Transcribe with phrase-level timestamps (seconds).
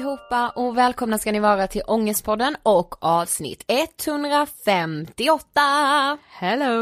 [0.00, 6.18] allihopa och välkomna ska ni vara till Ångestpodden och avsnitt 158.
[6.28, 6.74] Hello!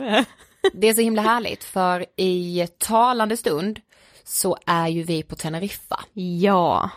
[0.72, 3.80] Det är så himla härligt för i talande stund
[4.24, 6.00] så är ju vi på Teneriffa.
[6.12, 6.90] Ja,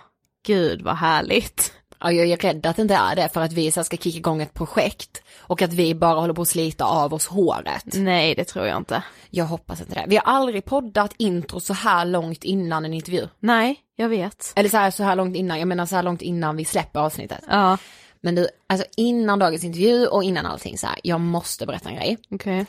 [0.45, 1.73] gud vad härligt.
[1.99, 4.17] Ja, jag är rädd att det inte är det för att vi så ska kicka
[4.17, 7.85] igång ett projekt och att vi bara håller på att slita av oss håret.
[7.93, 9.03] Nej, det tror jag inte.
[9.29, 10.05] Jag hoppas inte det.
[10.07, 13.27] Vi har aldrig poddat intro så här långt innan en intervju.
[13.39, 14.53] Nej, jag vet.
[14.55, 16.99] Eller så här, så här långt innan, jag menar så här långt innan vi släpper
[16.99, 17.43] avsnittet.
[17.47, 17.77] Ja,
[18.21, 21.95] Men du, alltså innan dagens intervju och innan allting så här, jag måste berätta en
[21.95, 22.17] grej.
[22.29, 22.65] okej.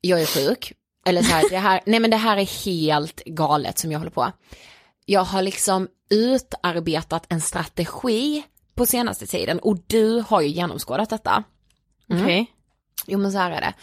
[0.00, 0.72] jag är sjuk.
[1.06, 4.10] Eller så här, det här, nej men det här är helt galet som jag håller
[4.10, 4.32] på.
[5.04, 8.42] Jag har liksom utarbetat en strategi
[8.74, 11.44] på senaste tiden och du har ju genomskådat detta.
[12.12, 12.46] Okej.
[13.06, 13.74] Jo men så här är det.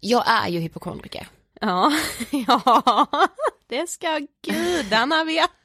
[0.00, 1.28] Jag är ju hypokondriker.
[1.60, 1.92] Ja,
[2.30, 3.06] ja,
[3.68, 5.59] det ska gudarna veta.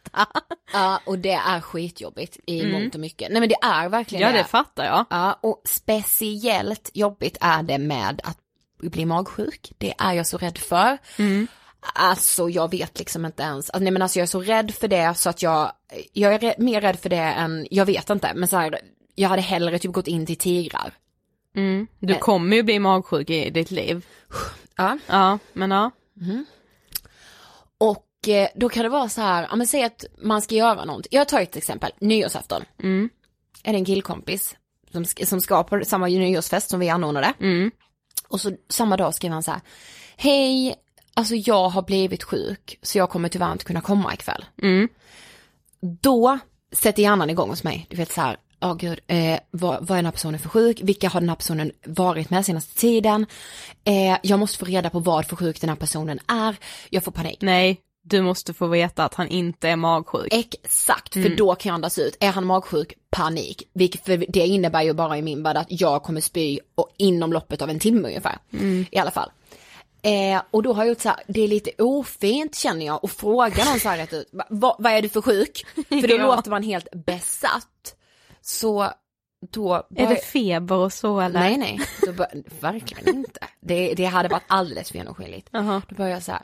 [0.73, 3.31] Ja och det är skitjobbigt i mångt och mycket.
[3.31, 5.05] Nej men det är verkligen Ja, det fattar jag.
[5.09, 8.37] Ja och speciellt jobbigt är det med att
[8.81, 9.71] bli magsjuk.
[9.77, 10.97] Det är jag så rädd för.
[11.93, 14.87] Alltså jag vet liksom inte ens, alltså, nej men alltså jag är så rädd för
[14.87, 15.71] det så att jag,
[16.13, 18.79] jag är re- mer rädd för det än, jag vet inte, men så här,
[19.15, 20.93] jag hade hellre typ gått in till tigrar.
[21.55, 21.87] Mm.
[21.99, 24.05] Du kommer ju bli magsjuk i ditt liv.
[24.77, 24.97] Ja.
[25.07, 25.91] Ja, men ja.
[26.21, 26.39] Eh,
[28.55, 31.09] då kan det vara så här, ja men säg att man ska göra någonting.
[31.11, 32.63] Jag tar ett exempel, nyårsafton.
[32.83, 33.09] Mm.
[33.63, 34.55] Är det en killkompis
[34.95, 37.33] som, som ska på samma nyårsfest som vi anordnade.
[37.39, 37.71] Mm.
[38.27, 39.61] Och så samma dag skriver han så här,
[40.17, 40.75] hej,
[41.13, 44.45] alltså jag har blivit sjuk så jag kommer tyvärr inte kunna komma ikväll.
[44.61, 44.89] Mm.
[46.01, 46.39] Då
[46.71, 49.95] sätter hjärnan igång hos mig, du vet så här, ja gud, eh, vad, vad är
[49.95, 50.79] den här personen för sjuk?
[50.83, 53.25] Vilka har den här personen varit med senaste tiden?
[53.83, 56.55] Eh, jag måste få reda på vad för sjuk den här personen är.
[56.89, 57.41] Jag får panik.
[57.41, 60.27] Nej, du måste få veta att han inte är magsjuk.
[60.33, 62.17] Exakt, för då kan jag andas ut.
[62.19, 63.69] Är han magsjuk, panik.
[63.73, 67.33] Vilket, för det innebär ju bara i min värld att jag kommer spy och inom
[67.33, 68.37] loppet av en timme ungefär.
[68.91, 69.31] I alla fall.
[70.01, 73.11] Eh, och då har jag gjort så här, det är lite ofint känner jag att
[73.11, 75.65] fråga någon så här rätt ut, "Va- vad, vad är du för sjuk?
[75.89, 76.35] För då Ja.
[76.35, 77.95] låter man helt besatt.
[78.41, 78.89] Så
[79.51, 79.73] då...
[79.73, 81.39] Är bör- det feber och så eller?
[81.39, 81.79] Nej nej,
[82.17, 83.39] bör, verkligen inte.
[83.59, 85.49] Det, det hade varit alldeles för genomskinligt.
[85.51, 85.81] Jaha.
[85.89, 86.41] Då börjar jag så här,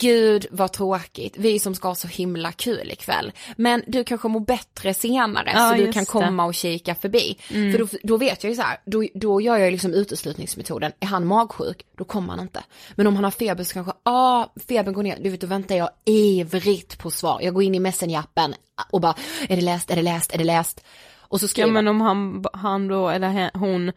[0.00, 3.32] gud vad tråkigt, vi som ska ha så himla kul ikväll.
[3.56, 6.14] Men du kanske mår bättre senare Ja, så du kan det.
[6.14, 6.28] Mm.
[6.28, 7.38] komma och kika förbi.
[7.48, 11.06] För då, då vet jag ju så här, då, då gör jag liksom uteslutningsmetoden, är
[11.06, 12.64] han magsjuk, då kommer han inte.
[12.94, 15.46] Men om han har feber så kanske, ja ah, febern går ner, du vet då
[15.46, 17.40] väntar jag ivrigt på svar.
[17.42, 18.54] Jag går in i messenjappen
[18.90, 19.14] och bara,
[19.48, 20.84] är det läst, är det läst, är det läst?
[21.30, 23.92] Och så Ja skriver men om han, han då, eller hon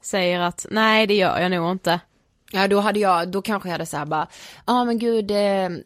[0.00, 2.00] säger att nej det gör jag nog inte.
[2.52, 4.28] Ja då hade jag, då kanske jag hade såhär bara,
[4.66, 5.36] ja ah, men gud, eh,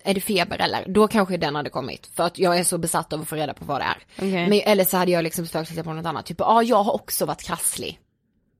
[0.02, 0.84] är det feber eller?
[0.88, 2.10] Då kanske den hade kommit.
[2.14, 3.98] För att jag är så besatt av att få reda på vad det är.
[4.16, 4.48] Okej.
[4.48, 6.82] Men, eller så hade jag liksom försökt hitta på något annat, typ, ja ah, jag
[6.82, 7.98] har också varit krasslig.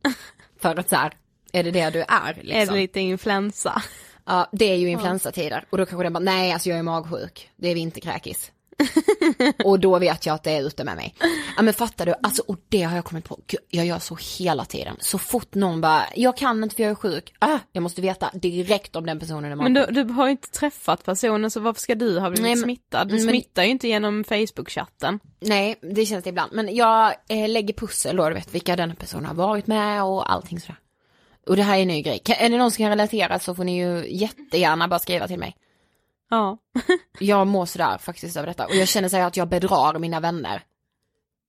[0.60, 1.12] för att så här,
[1.52, 2.60] är det det du är liksom?
[2.60, 3.82] Är det lite influensa?
[4.24, 5.64] Ja det är ju influensatider.
[5.70, 8.52] Och då kanske den bara, nej alltså jag är magsjuk, det är vinterkräkis.
[9.64, 11.14] och då vet jag att det är ute med mig.
[11.56, 14.18] Ja men fattar du, alltså och det har jag kommit på, Gud, jag gör så
[14.38, 14.96] hela tiden.
[15.00, 18.30] Så fort någon bara, jag kan inte för jag är sjuk, ah, jag måste veta
[18.34, 19.72] direkt om den personen är magsjuk.
[19.88, 22.54] Men du, du har ju inte träffat personen så varför ska du ha blivit Nej,
[22.54, 23.08] men- smittad?
[23.08, 25.18] Du men- smittar ju inte genom Facebook-chatten.
[25.40, 26.52] Nej, det känns det ibland.
[26.54, 30.32] Men jag eh, lägger pussel då, du vet vilka den personen har varit med och
[30.32, 30.76] allting sådär.
[31.48, 32.18] Och det här är en ny grej.
[32.24, 35.38] Kan, är det någon som kan relatera så får ni ju jättegärna bara skriva till
[35.38, 35.56] mig.
[36.32, 36.58] Ja.
[37.18, 40.20] Jag mår sådär faktiskt över detta och jag känner så här att jag bedrar mina
[40.20, 40.62] vänner.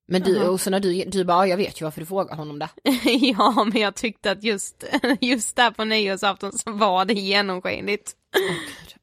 [0.08, 2.60] Men du, och så när du, du bara, jag vet ju varför du frågar honom
[2.60, 2.70] det.
[3.38, 4.84] ja, men jag tyckte att just,
[5.22, 8.12] just där på nyårsafton så var det genomskinligt.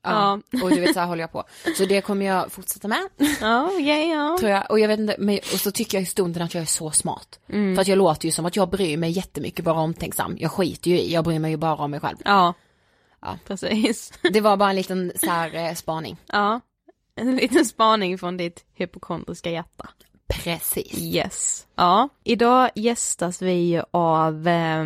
[0.02, 0.40] Ja.
[0.62, 1.44] Och du vet så här håller jag på.
[1.76, 3.08] Så det kommer jag fortsätta med.
[3.40, 4.37] Ja, okej, ja.
[4.40, 4.70] Tror jag.
[4.70, 6.90] Och jag vet inte, men, och så tycker jag i stunden att jag är så
[6.90, 7.40] smart.
[7.49, 7.75] Mm.
[7.75, 10.37] För att jag låter ju som att jag bryr mig jättemycket, bara omtänksam.
[10.38, 12.16] Jag skiter ju i, jag bryr mig ju bara om mig själv.
[12.25, 12.54] Ja.
[13.20, 13.38] Ja.
[13.46, 14.12] Precis.
[14.32, 16.16] Det var bara en liten så här eh, spaning.
[16.26, 16.60] Ja.
[17.14, 19.88] En liten spaning från ditt hypokondriska hjärta.
[20.28, 20.98] Precis.
[20.98, 21.66] Yes.
[21.74, 24.84] Ja, idag gästas vi av eh,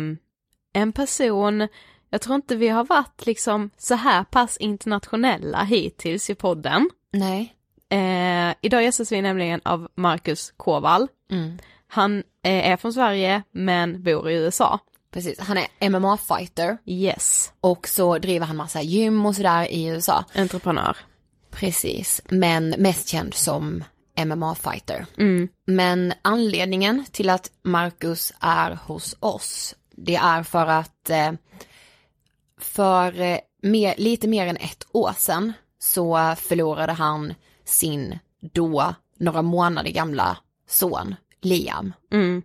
[0.73, 1.67] en person,
[2.09, 6.89] jag tror inte vi har varit liksom så här pass internationella hittills i podden.
[7.11, 7.55] Nej.
[7.89, 11.07] Eh, idag gästas vi nämligen av Marcus Kåvall.
[11.31, 11.57] Mm.
[11.87, 14.79] Han eh, är från Sverige men bor i USA.
[15.15, 17.51] Precis, han är MMA-fighter Yes.
[17.61, 20.25] och så driver han massa gym och sådär i USA.
[20.35, 20.97] Entreprenör.
[21.51, 23.83] Precis, men mest känd som
[24.17, 25.05] MMA-fighter.
[25.17, 25.47] Mm.
[25.65, 31.31] Men anledningen till att Marcus är hos oss, det är för att eh,
[32.57, 37.33] för eh, mer, lite mer än ett år sedan så förlorade han
[37.65, 38.19] sin
[38.53, 41.93] då några månader gamla son Liam.
[42.11, 42.41] Mm.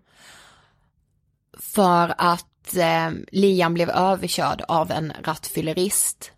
[1.58, 6.32] För att eh, Liam blev överkörd av en rattfyllerist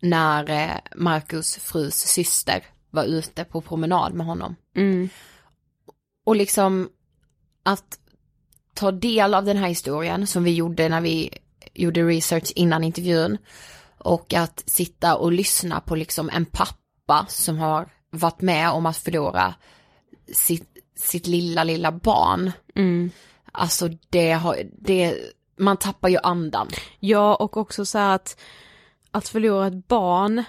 [0.00, 4.56] när eh, Marcus frus syster var ute på promenad med honom.
[4.76, 5.08] Mm.
[6.24, 6.88] Och liksom
[7.62, 7.98] att
[8.74, 11.38] ta del av den här historien som vi gjorde när vi
[11.74, 13.38] gjorde research innan intervjun
[13.98, 18.96] och att sitta och lyssna på liksom en pappa som har varit med om att
[18.96, 19.54] förlora
[20.34, 22.52] sitt, sitt lilla, lilla barn.
[22.74, 23.10] Mm.
[23.52, 25.16] Alltså det har, det,
[25.56, 26.68] man tappar ju andan.
[27.00, 28.40] Ja, och också så här att,
[29.10, 30.44] att förlora ett barn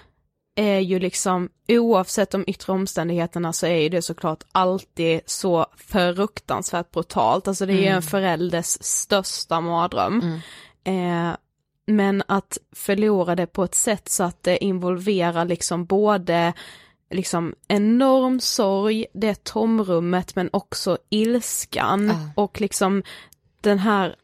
[0.55, 6.91] är ju liksom, oavsett de yttre omständigheterna så är ju det såklart alltid så fruktansvärt
[6.91, 7.47] brutalt.
[7.47, 10.39] Alltså det är ju en förälders största mardröm.
[10.83, 11.31] Eh,
[11.87, 16.53] men att förlora det på ett sätt så att det involverar liksom både
[17.11, 22.43] liksom enorm sorg, det tomrummet men också ilskan Ja.
[22.43, 23.03] och liksom
[23.61, 24.15] den här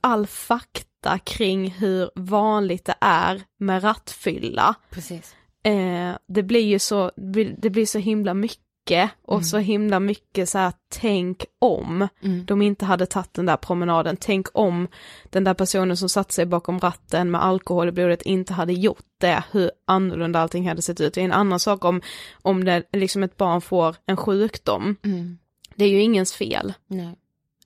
[0.00, 4.74] all fakta kring hur vanligt det är med rattfylla.
[4.90, 5.34] Precis.
[5.62, 7.10] Eh, det blir ju så,
[7.58, 12.44] det blir så himla mycket och så himla mycket så här tänk om Mm.
[12.44, 14.88] de inte hade tagit den där promenaden, tänk om
[15.30, 19.04] den där personen som satt sig bakom ratten med alkohol i blodet inte hade gjort
[19.20, 21.14] det, hur annorlunda allting hade sett ut.
[21.14, 22.00] Det är en annan sak om,
[22.42, 25.38] om det liksom ett barn får en sjukdom, Mm.
[25.74, 26.72] det är ju ingens fel.
[26.86, 27.14] Nej.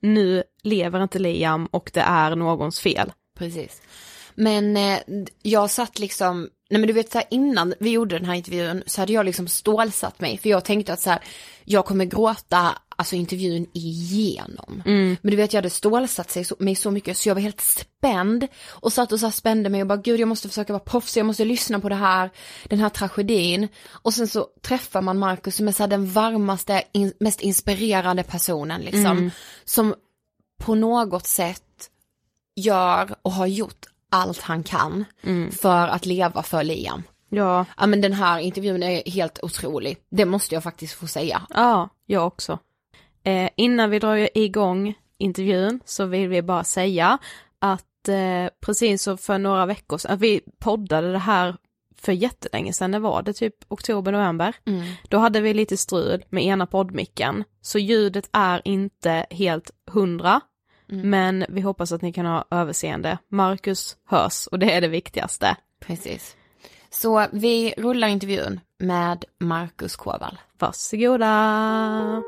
[0.01, 3.13] Nu lever inte Liam och det är någons fel.
[3.39, 3.83] Precis.
[4.35, 4.99] Men eh,
[5.43, 8.83] jag satt liksom, nej men du vet så här, innan vi gjorde den här intervjun
[8.87, 11.23] så hade jag liksom stålsatt mig för jag tänkte att så här,
[11.65, 14.83] jag kommer gråta alltså intervjun igenom.
[15.23, 17.61] Men du vet jag hade stålsatt sig så, mig så mycket så jag var helt
[17.61, 21.21] spänd och satt och så spände mig och bara gud jag måste försöka vara proffsig,
[21.21, 22.31] jag måste lyssna på det här,
[22.65, 23.69] den här tragedin.
[23.89, 28.23] Och sen så träffar man Markus som är så här den varmaste, in, mest inspirerande
[28.23, 29.31] personen liksom.
[29.65, 29.95] Som
[30.59, 31.91] på något sätt
[32.57, 35.05] gör och har gjort allt han kan
[35.61, 37.03] för att leva för Liam.
[37.29, 39.97] Ja, Ja men den här intervjun är helt otrolig.
[40.11, 41.43] Det måste jag faktiskt få säga.
[41.51, 42.59] ja, jag också.
[43.25, 47.19] Eh, innan vi drar igång intervjun så vill vi bara säga
[47.59, 51.57] att eh, precis så för några veckor sedan, vi poddade det här
[52.01, 54.55] för jättelänge sedan, det var det typ oktober, november.
[55.09, 60.41] Då hade vi lite strul med ena poddmicken, så ljudet är inte helt hundra,
[60.89, 63.19] men vi hoppas att ni kan ha överseende.
[63.29, 65.57] Marcus hörs och det är det viktigaste.
[65.81, 66.37] Precis.
[66.91, 70.39] Så vi rullar intervjun med Marcus Kåvall.
[70.59, 72.23] Varsågoda!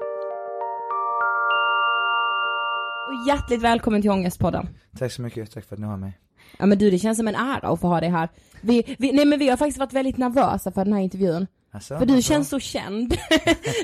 [3.08, 4.68] Och hjärtligt välkommen till Ångestpodden.
[4.98, 6.18] Tack så mycket, tack för att ni har mig.
[6.58, 8.28] Ja men du det känns som en ära att få ha dig här.
[8.60, 11.46] Vi, vi, nej men vi har faktiskt varit väldigt nervösa för den här intervjun.
[11.72, 12.22] Alltså, För du varför?
[12.22, 13.16] känns så känd.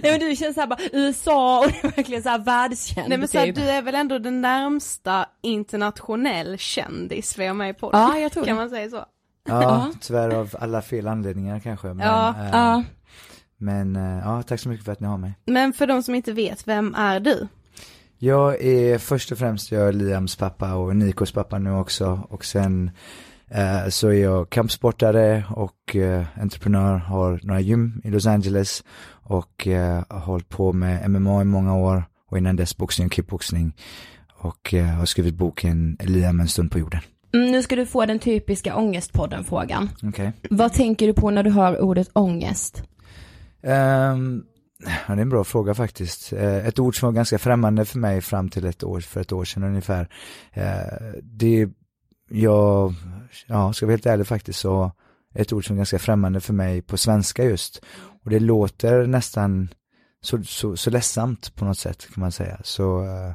[0.02, 3.28] nej men du känns såhär bara USA och det är verkligen såhär världskänd Nej men
[3.28, 3.54] så här, typ.
[3.54, 8.00] du är väl ändå den närmsta internationell kändis vi har med podden?
[8.00, 8.60] Ja jag tror Kan det.
[8.62, 9.04] man säga så?
[9.48, 11.86] Ja, tyvärr av alla fel anledningar kanske.
[11.86, 12.82] Men, Ja, eh, Ja.
[13.58, 15.32] men eh, ja, tack så mycket för att ni har mig.
[15.46, 17.48] Men för de som inte vet, vem är du?
[18.18, 22.20] Jag är först och främst jag är Liams pappa och Nikos pappa nu också.
[22.30, 22.90] Och sen
[23.90, 30.04] så är jag kampsportare och eh, entreprenör, har några gym i Los Angeles och eh,
[30.08, 33.72] har hållit på med MMA i många år och innan dess boxning och kickboxning.
[34.38, 37.00] Och eh, har skrivit boken Liam en stund på jorden.
[37.34, 39.90] Mm, nu ska du få den typiska ångestpodden-frågan.
[40.02, 40.32] Okej.
[40.50, 42.82] Vad tänker du på när du hör ordet ångest?
[43.62, 44.42] Ehm,
[45.08, 46.32] ja, det är en bra fråga faktiskt.
[46.32, 49.32] Eh, ett ord som var ganska främmande för mig fram till ett år, för ett
[49.32, 50.08] år sedan ungefär.
[50.52, 50.64] Eh,
[51.22, 51.68] det,
[52.28, 52.94] jag,
[53.46, 54.92] ja, ska vara helt ärlig faktiskt så,
[55.34, 57.84] ett ord som är ganska främmande för mig på svenska just.
[58.24, 59.68] Och det låter nästan
[60.20, 62.60] så, så, så ledsamt på något sätt kan man säga.
[62.64, 63.28] Så eh,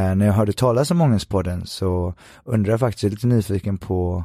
[0.00, 4.24] eh, när jag hörde talas om Ångestpodden så undrar jag faktiskt, är lite nyfiken på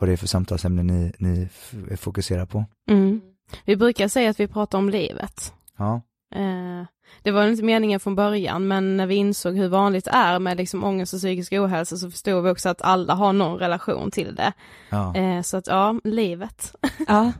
[0.00, 1.48] vad det är för samtalsämne ni, ni
[1.96, 2.64] fokuserar på.
[2.90, 3.20] Mm.
[3.64, 5.54] Vi brukar säga att vi pratar om livet.
[5.76, 6.02] Ja.
[6.34, 6.86] Eh,
[7.22, 10.56] det var inte meningen från början, men när vi insåg hur vanligt det är med
[10.56, 14.34] liksom ångest och psykisk ohälsa så förstod vi också att alla har någon relation till
[14.34, 14.52] det.
[14.90, 15.16] Ja.
[15.16, 16.74] Eh, så att ja, livet.
[17.08, 17.32] Ja,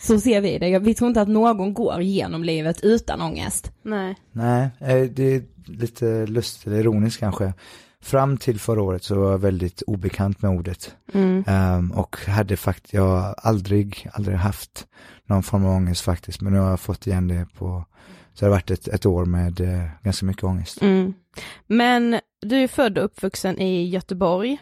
[0.00, 0.78] så ser vi det.
[0.78, 3.72] Vi tror inte att någon går genom livet utan ångest.
[3.82, 4.16] Nej.
[4.32, 7.52] Nej, eh, det är lite lustigt eller ironiskt kanske.
[8.00, 10.94] Fram till förra året så var jag väldigt obekant med ordet.
[11.12, 11.44] Mm.
[11.46, 14.86] Ehm, och hade faktiskt, jag aldrig, aldrig haft
[15.26, 16.40] någon form av ångest faktiskt.
[16.40, 17.84] Men nu har jag fått igen det på,
[18.38, 20.82] så det har varit ett, ett år med eh, ganska mycket ångest.
[20.82, 21.14] Mm.
[21.66, 24.58] Men du är född och uppvuxen i Göteborg.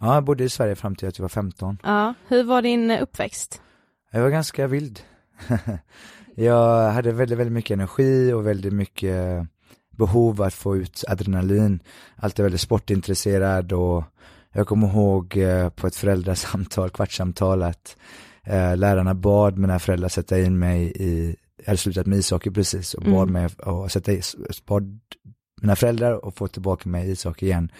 [0.00, 1.78] Ja, jag bodde i Sverige fram till att jag var 15.
[1.82, 3.62] Ja, hur var din eh, uppväxt?
[4.10, 5.00] Jag var ganska vild.
[6.34, 9.46] jag hade väldigt, väldigt mycket energi och väldigt mycket
[9.90, 11.80] behov att få ut adrenalin.
[12.16, 14.04] Alltid väldigt sportintresserad och
[14.52, 17.96] jag kommer ihåg eh, på ett föräldrasamtal, kvartssamtal att
[18.44, 22.94] eh, lärarna bad mina föräldrar sätta in mig i, jag hade slutat med ishockey precis
[22.94, 23.32] och bad Mm.
[23.32, 24.12] mig att sätta
[24.66, 25.00] bad
[25.60, 27.72] mina föräldrar och få tillbaka mig i ishockey igen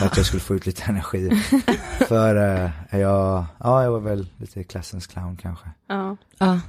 [0.00, 1.30] för att jag skulle få ut lite energi.
[2.08, 2.70] för eh,
[3.00, 5.68] jag, ja jag var väl lite klassens clown kanske.
[5.88, 6.16] Ja.
[6.38, 6.60] Ja.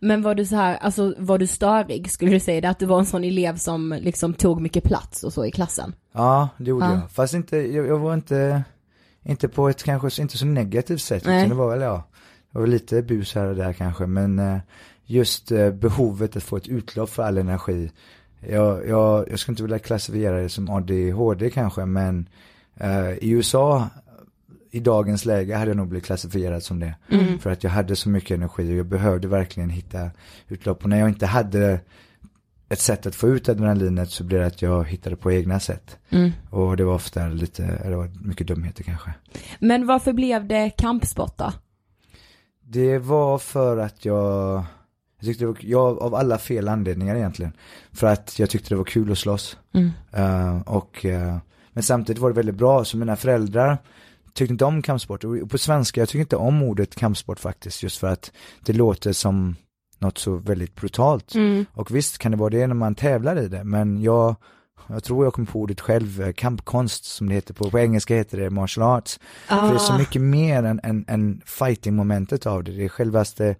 [0.00, 2.68] Men var du så här, alltså var du störig skulle du säga det?
[2.68, 5.94] Att du var en sån elev som liksom tog mycket plats och så i klassen?
[6.12, 6.92] Ja, det gjorde Ja.
[6.92, 7.10] jag.
[7.10, 8.62] Fast inte, jag, jag var inte,
[9.22, 11.24] inte på ett kanske så- inte så negativt sätt.
[11.26, 11.38] Nej.
[11.38, 12.04] Utan det var väl, ja,
[12.52, 14.06] det var väl lite bus här och där kanske.
[14.06, 14.58] Men eh,
[15.08, 17.90] just eh, behovet att få ett utlopp för all energi.
[18.40, 22.28] Jag, jag, jag skulle inte vilja klassifiera det som ADHD kanske, men
[22.76, 23.88] eh, i USA
[24.70, 26.94] i dagens läge hade jag nog blivit klassifierad som det.
[27.10, 27.38] Mm.
[27.38, 30.10] För att jag hade så mycket energi och jag behövde verkligen hitta
[30.48, 30.82] utlopp.
[30.82, 31.80] Och när jag inte hade
[32.68, 35.98] ett sätt att få ut adrenalinet så blev det att jag hittade på egna sätt.
[36.10, 36.30] Mm.
[36.50, 39.14] Och det var ofta lite, det var mycket dumheter kanske.
[39.58, 41.52] Men varför blev det kampsport då?
[42.60, 44.64] Det var för att jag,
[45.18, 47.52] jag tyckte det var, jag, av alla fel anledningar egentligen.
[47.92, 49.58] För att jag tyckte det var kul att slåss.
[49.74, 49.90] Mm.
[50.12, 51.36] Eh, och, eh,
[51.72, 53.78] men samtidigt var det väldigt bra, så mina föräldrar
[54.38, 55.24] tyckte inte om kampsport.
[55.24, 58.32] Och på svenska, jag tycker inte om ordet kampsport faktiskt, just för att
[58.64, 59.56] det låter som
[59.98, 61.34] något så väldigt brutalt.
[61.34, 61.66] Mm.
[61.72, 64.36] Och visst kan det vara det när man tävlar i det, men jag,
[64.86, 68.16] jag tror jag kom på ordet själv, eh, kampkonst som det heter på, på engelska
[68.16, 69.20] heter det martial arts.
[69.48, 72.72] För det är så mycket mer än, än, än fighting-momentet av det.
[72.72, 73.56] Det är självaste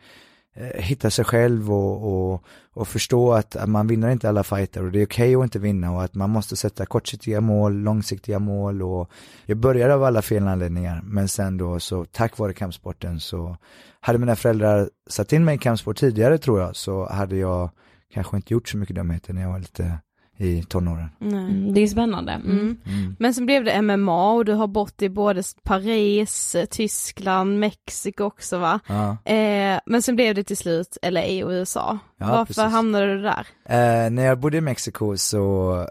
[0.61, 4.85] Eh, hitta sig själv och, och, och förstå att, att man vinner inte alla fighter
[4.85, 8.39] och det är okej att inte vinna och att man måste sätta kortsiktiga mål, långsiktiga
[8.39, 9.11] mål och
[9.47, 11.01] jag började av alla fel anledningar.
[11.05, 13.57] Men sen då så tack vare kampsporten så
[14.01, 17.71] hade mina föräldrar satt in mig i kampsport tidigare tror jag så hade jag
[18.15, 19.99] kanske inte gjort så mycket dumheter när jag var lite
[20.39, 21.11] i tonåren.
[21.19, 21.39] Nej.
[21.39, 22.33] Mm, det är spännande.
[22.33, 22.51] Mm.
[22.51, 22.77] Mm.
[22.87, 23.17] Mm.
[23.19, 28.59] Men sen blev det MMA och du har bott i både Paris, Tyskland, Mexiko också
[28.59, 28.81] va?
[28.87, 29.33] Ja.
[29.33, 31.99] Eh, men sen blev det till slut LA och USA.
[32.19, 32.73] Ja, Varför precis.
[32.73, 33.47] hamnade du där?
[33.65, 35.87] Eh, när jag bodde i Mexiko så,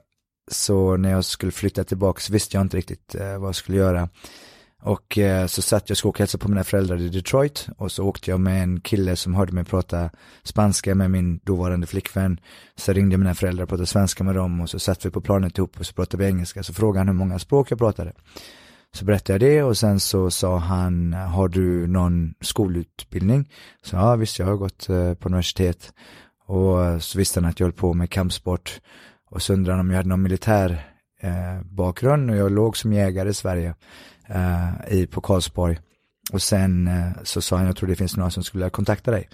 [0.52, 3.78] så när jag skulle flytta tillbaka så visste jag inte riktigt eh, vad jag skulle
[3.78, 4.10] göra.
[4.82, 7.68] Och eh, så satt jag och skulle åka och hälsa på mina föräldrar i Detroit
[7.78, 10.10] och så åkte jag med en kille som hörde mig prata
[10.44, 12.40] spanska med min dåvarande flickvän.
[12.76, 15.22] Så ringde jag mina föräldrar och pratade svenska med dem och så satt vi på
[15.22, 16.64] planet ihop och så pratade vi engelska.
[16.64, 18.14] Så frågade han hur många språk jag pratade.
[18.94, 23.50] Så berättade jag det och sen så sa han, har du någon skolutbildning?
[23.84, 25.94] Så ja, visst jag har gått eh, på universitet.
[26.48, 28.82] Och så visste han att jag höll på med kampsport.
[29.30, 30.88] Och så undrade han om jag hade någon militär
[31.22, 33.76] eh, bakgrund och jag låg som jägare i Sverige
[34.88, 35.80] i, på Karlsborg.
[36.32, 39.30] Och sen eh, så sa han, jag tror det finns några som skulle kontakta dig.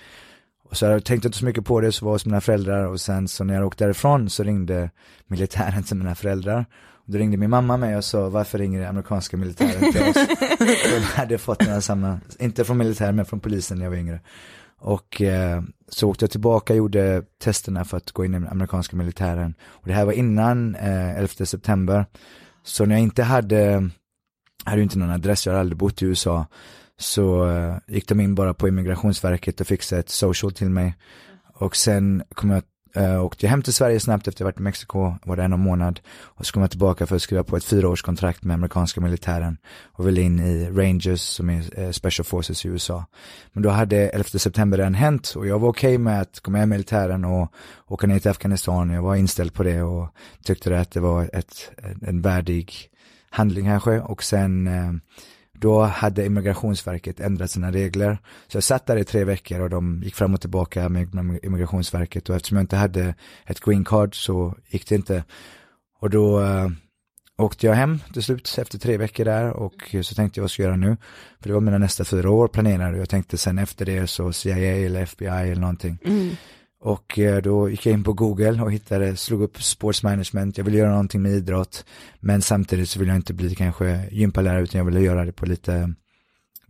[0.70, 2.86] Och så jag tänkte inte så mycket på det, så var jag hos mina föräldrar
[2.86, 4.90] och sen så när jag åkte därifrån så ringde
[5.28, 6.66] militären till mina föräldrar.
[7.06, 10.28] Och då ringde min mamma mig och sa, varför ringer amerikanska militären till oss?
[10.94, 14.20] De hade fått några samma, inte från militären men från polisen när jag var yngre.
[14.80, 18.48] Och eh, så åkte jag tillbaka och gjorde testerna för att gå in i den
[18.48, 19.54] amerikanska militären.
[19.64, 22.06] Och det här var innan eh, 11 september.
[22.64, 23.90] Så när jag inte hade,
[24.64, 26.46] hade ju inte någon adress, jag hade aldrig bott i USA.
[26.98, 30.96] Så uh, gick de in bara på immigrationsverket och fixade ett social till mig.
[31.54, 32.64] Och sen kom jag,
[32.98, 35.44] uh, åkte jag hem till Sverige snabbt efter att jag varit i Mexiko, var där
[35.44, 36.00] en månad.
[36.22, 39.58] Och så kom jag tillbaka för att skriva på ett fyraårskontrakt med amerikanska militären.
[39.92, 43.06] Och ville in i Rangers som är uh, Special Forces i USA.
[43.54, 46.64] Men då hade 11 september redan hänt och jag var okej med att komma med
[46.64, 47.54] i militären och
[47.88, 48.90] åka ner till Afghanistan.
[48.90, 50.10] Jag var inställd på det och
[50.44, 51.72] tyckte att det var ett,
[52.02, 52.90] en värdig
[53.34, 54.00] handling kanske.
[54.00, 54.94] Och sen eh,
[55.54, 58.18] då hade immigrationsverket ändrat sina regler.
[58.48, 62.30] Så jag satt där i tre veckor och de gick fram och tillbaka med immigrationsverket
[62.30, 63.16] och eftersom jag inte hade
[63.46, 65.24] ett green card så gick det inte.
[66.00, 66.70] Och då eh,
[67.38, 70.64] åkte jag hem till slut efter tre veckor där och så tänkte jag vad ska
[70.64, 70.98] jag göra nu?
[71.40, 74.34] För det var mina nästa fyra år planerade och jag tänkte sen efter det så
[74.34, 75.98] CIA eller FBI eller någonting.
[76.06, 76.36] Mm.
[76.84, 80.66] Och eh, då gick jag in på Google och hittade, slog upp sports management, jag
[80.66, 81.86] ville göra någonting med idrott.
[82.20, 85.46] Men samtidigt så ville jag inte bli kanske gympalärare utan jag ville göra det på
[85.46, 85.94] lite,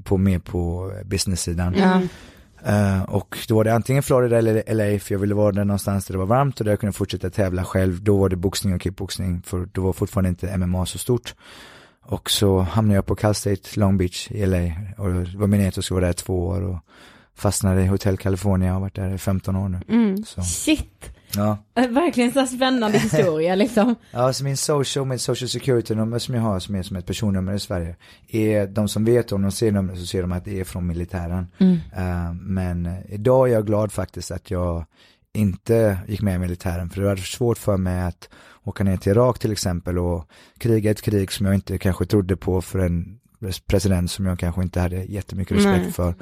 [0.04, 1.76] på mer på business-sidan.
[1.78, 2.02] Ja.
[2.68, 6.06] Uh, och då var det antingen Florida eller LA för jag ville vara där någonstans
[6.06, 8.04] där det var varmt och där jag kunde fortsätta tävla själv.
[8.04, 11.36] Då var det boxning och kickboxning för då var fortfarande inte MMA så stort.
[12.06, 15.70] Och så hamnade jag på Cal State Long Beach i LA och det var meningen
[15.70, 16.80] att jag skulle vara där två år och
[17.36, 19.80] fastnade i Hotel California och har varit där i 15 år nu.
[19.90, 20.24] Mm.
[20.24, 20.42] Så.
[20.42, 21.12] Shit!
[21.36, 21.58] Ja.
[21.76, 23.96] Verkligen så spännande historia liksom.
[24.12, 27.06] Ja, så min social, mitt social security nummer som jag har som är som ett
[27.06, 27.96] personnummer i Sverige,
[28.28, 30.88] är de som vet om de ser numret så ser de att det är från
[30.88, 31.48] militären.
[31.58, 31.80] Mm.
[31.96, 34.86] Eh, men idag är jag glad faktiskt att jag
[35.34, 38.30] inte gick med i militären för det var svårt för mig att
[38.64, 42.38] åka ner till Irak till exempel och kriga ett krig som jag inte kanske trodde
[42.38, 43.20] på för en
[43.68, 45.92] president som jag kanske inte hade jättemycket respekt Nej.
[45.92, 46.16] för.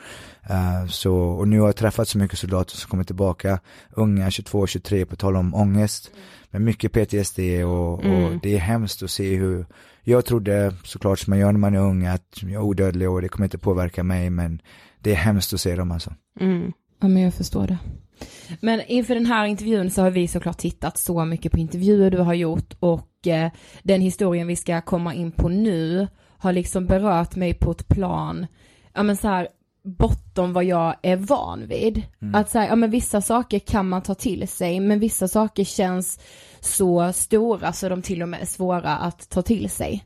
[0.50, 3.60] Eh, så, och nu har jag träffat så mycket soldater som kommer tillbaka,
[3.92, 6.12] unga 22, 23 på tal om ångest,
[6.50, 8.40] med mycket PTSD och, och Mm.
[8.44, 9.66] det är hemskt att se hur,
[10.04, 13.22] jag trodde såklart som man gör när man är ung att jag är odödlig och
[13.22, 14.62] det kommer inte påverka mig men
[15.00, 16.14] det är hemskt att se dem alltså.
[16.40, 16.72] Mm.
[17.02, 17.78] Ja men jag förstår det.
[18.60, 22.18] Men inför den här intervjun så har vi såklart tittat så mycket på intervjuer du
[22.18, 23.52] har gjort och eh,
[23.84, 26.08] den historien vi ska komma in på nu
[26.42, 28.48] har liksom berört mig på ett plan,
[28.94, 29.48] ja men så här
[29.84, 32.04] bortom vad jag är van vid.
[32.34, 36.20] Att säga, ja men vissa saker kan man ta till sig men vissa saker känns
[36.60, 40.04] så stora så de till och med är svåra att ta till sig.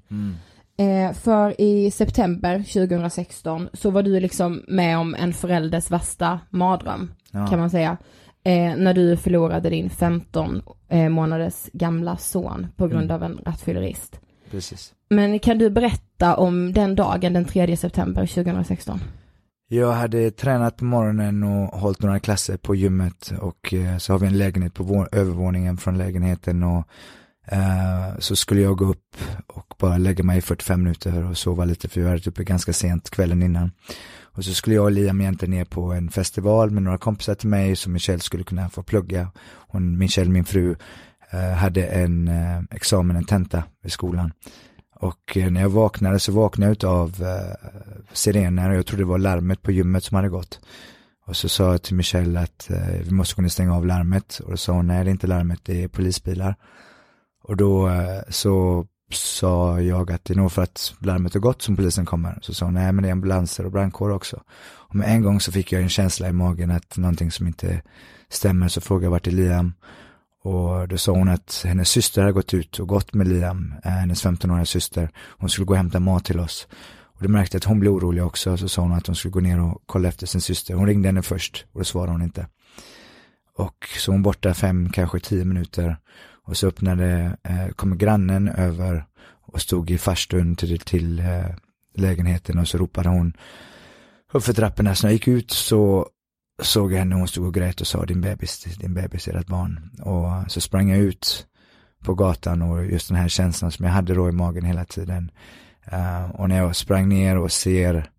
[0.77, 7.11] Eh, för i september 2016 så var du liksom med om en förälders värsta mardröm
[7.31, 7.47] Ja.
[7.47, 7.97] kan man säga.
[8.43, 13.15] Eh, när du förlorade din 15 eh, månaders gamla son på grund Mm.
[13.15, 14.19] av en rattfyllerist.
[14.51, 14.93] Precis.
[15.09, 18.99] Men kan du berätta om den dagen den 3 september 2016?
[19.67, 24.19] Jag hade tränat på morgonen och hållit några klasser på gymmet och eh, så har
[24.19, 26.87] vi en lägenhet på övervåningen från lägenheten och
[27.47, 31.65] eh, så skulle jag gå upp och bara lägga mig i 45 minuter och sova
[31.65, 33.71] lite för jag hade varit uppe ganska sent kvällen innan.
[34.21, 37.49] Och så skulle jag och Liam egentligen ner på en festival med några kompisar till
[37.49, 39.31] mig som Michelle skulle kunna få plugga.
[39.67, 40.75] Hon, Michelle, min fru,
[41.35, 44.31] Eh, hade en eh, examen, en tenta i skolan.
[44.99, 47.69] Och eh, när jag vaknade så vaknade jag utav eh,
[48.13, 50.59] sirener och jag trodde det var larmet på gymmet som hade gått.
[51.27, 54.51] Och så sa jag till Michelle att eh, vi måste kunna stänga av larmet och
[54.51, 56.55] då sa hon nej det är inte larmet, det är polisbilar.
[57.43, 61.61] Och då eh, så sa jag att det är nog för att larmet har gått
[61.61, 62.39] som polisen kommer.
[62.41, 64.43] Så sa hon nej men det är ambulanser och brandkår också.
[64.57, 67.81] Och med en gång så fick jag en känsla i magen att någonting som inte
[68.29, 69.73] stämmer så frågade jag vart är Liam?
[70.45, 73.91] Och då sa hon att hennes syster hade gått ut och gått med Liam, eh,
[73.91, 75.09] hennes 15-åriga syster.
[75.17, 76.67] Hon skulle gå och hämta mat till oss.
[77.03, 79.31] Och då märkte jag att hon blev orolig också, så sa hon att hon skulle
[79.31, 80.73] gå ner och kolla efter sin syster.
[80.73, 82.47] Hon ringde henne först och då svarade hon inte.
[83.57, 85.97] Och så hon borta fem, kanske tio minuter.
[86.45, 89.05] Och så öppnade, eh, kom grannen över
[89.45, 91.45] och stod i farstun till, till eh,
[91.95, 93.33] lägenheten och så ropade hon
[94.31, 94.95] uppför trapporna.
[94.95, 96.09] Så när jag gick ut så
[96.61, 99.47] såg jag henne, hon stod och grät och sa din bebis, din bebis är ett
[99.47, 99.91] barn.
[100.01, 101.47] Och så sprang jag ut
[102.03, 105.31] på gatan och just den här känslan som jag hade då i magen hela tiden.
[105.93, 108.09] Uh, och när jag sprang ner och ser,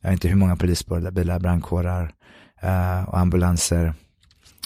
[0.00, 2.02] jag vet inte hur många polisbilar, brandkårar
[2.64, 3.94] uh, och ambulanser.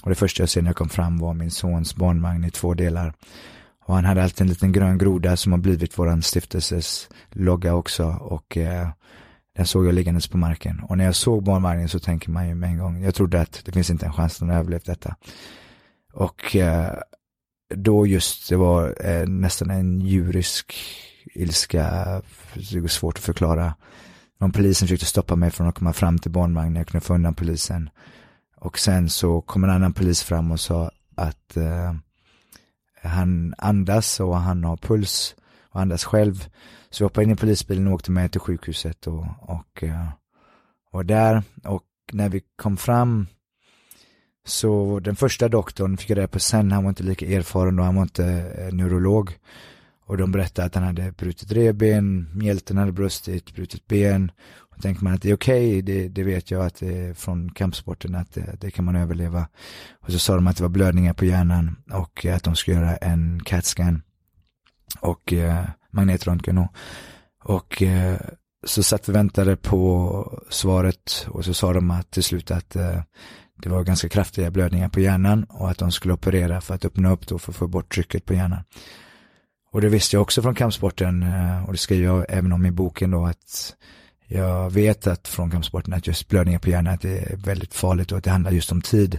[0.03, 2.75] Och det första jag ser när jag kom fram var min sons barnvagn i två
[2.75, 3.15] delar.
[3.85, 8.07] Och han hade alltid en liten grön groda som har blivit våran stiftelses logga också.
[8.07, 8.89] Och uh,
[9.57, 10.81] den såg jag liggandes på marken.
[10.81, 13.63] Och när jag såg barnvagnen så tänker man ju med en gång, jag trodde att
[13.65, 15.17] det finns inte en chans att den har överlevt detta.
[16.13, 16.95] Och eh,
[17.75, 20.75] då just, det var eh, nästan en djurisk
[21.35, 22.23] ilska,
[22.73, 23.75] det var svårt att förklara.
[24.39, 27.35] Någon polisen försökte stoppa mig från att komma fram till barnvagnen, jag kunde få undan
[27.35, 27.91] polisen.
[28.57, 31.95] Och sen så kom en annan polis fram och sa att eh,
[33.03, 35.35] han andas och han har puls
[35.71, 36.49] och andas själv.
[36.93, 40.09] Så jag hoppade in i polisbilen och åkte med till sjukhuset och, och uh,
[40.91, 41.43] var där.
[41.65, 43.27] Och när vi kom fram
[44.45, 47.85] så den första doktorn fick jag reda på sen, han var inte lika erfaren och
[47.85, 49.39] han var inte uh, neurolog.
[50.07, 54.33] Och de berättade att han hade brutit revben, mjälten hade brustit, brutit ben.
[54.59, 57.51] Och tänker man att det är okej, det, det vet jag att det är från
[57.51, 59.49] kampsporten att det, det kan man överleva.
[60.01, 62.97] Och så sa de att det var blödningar på hjärnan och att de skulle göra
[62.97, 64.03] en CAT-scan
[65.01, 66.59] och eh, magnetröntgen.
[66.59, 66.75] Och,
[67.45, 68.21] och eh,
[68.67, 72.77] så satt vi och väntade på svaret och så sa de att till slut att
[72.77, 73.03] eh,
[73.63, 77.13] det var ganska kraftiga blödningar på hjärnan och att de skulle operera för att öppna
[77.13, 78.65] upp då för att få bort trycket på hjärnan.
[79.71, 82.71] Och det visste jag också från kampsporten eh, och det skriver jag även om i
[82.71, 83.75] boken då att
[84.27, 88.13] jag vet att från kampsporten att just blödningar på hjärnan att det är väldigt farligt
[88.13, 89.19] och att det handlar just om tid.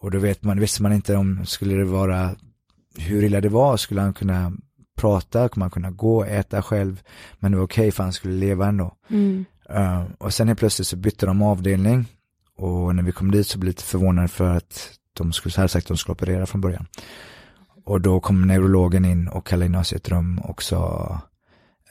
[0.00, 2.34] Och då vet man, visste man inte om, skulle det vara,
[2.98, 4.52] hur illa det var, skulle han kunna
[4.96, 7.02] prata, kommer han kunna gå, äta själv,
[7.38, 8.94] men det var okej okay för han skulle leva ändå.
[9.10, 9.44] Mm.
[9.70, 12.06] Uh, och sen helt plötsligt så bytte de avdelning
[12.56, 15.68] och när vi kom dit så blev vi lite förvånade för att de skulle, hade
[15.68, 16.86] sagt att de skulle operera från början.
[17.84, 21.18] Och då kom neurologen in och kallade in oss i ett rum och sa,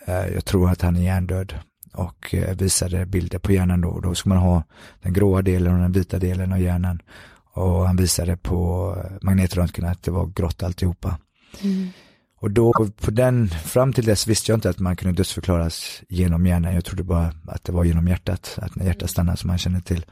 [0.08, 1.54] uh, jag tror att han är hjärndöd
[1.94, 3.90] och uh, visade bilder på hjärnan då.
[3.90, 4.64] Och då ska man ha
[5.02, 7.02] den gråa delen och den vita delen av hjärnan.
[7.56, 11.18] Och han visade på magnetröntgen att det var grått alltihopa.
[11.62, 11.90] Mm.
[12.44, 16.46] Och då, på den, fram till dess visste jag inte att man kunde dödsförklaras genom
[16.46, 16.76] hjärnan.
[16.76, 19.80] Jag trodde bara att det var genom hjärtat, att när hjärtat stannar som man känner
[19.80, 20.06] till.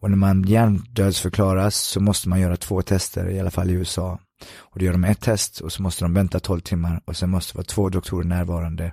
[0.00, 4.18] Och när man hjärndödsförklaras så måste man göra två tester, i alla fall i USA.
[4.56, 7.30] Och då gör de ett test och så måste de vänta 12 timmar och sen
[7.30, 8.92] måste det vara två doktorer närvarande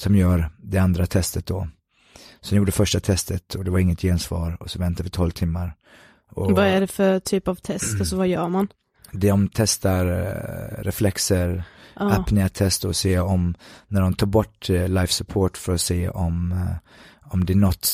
[0.00, 1.68] som gör det andra testet då.
[2.40, 5.30] Så de gjorde första testet och det var inget gensvar och så väntade vi 12
[5.30, 5.74] timmar.
[6.30, 8.00] Och Vad är det för typ av test?
[8.00, 8.68] Alltså vad gör man?
[9.14, 11.64] de testar eh, reflexer,
[11.96, 12.10] Ja.
[12.10, 13.54] apnea-test och se om,
[13.88, 16.76] när de tar bort eh, life support för att se om, eh,
[17.32, 17.88] om det är något,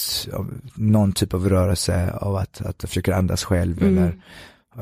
[0.74, 3.98] någon typ av rörelse av att, att försöka andas själv Mm.
[3.98, 4.22] eller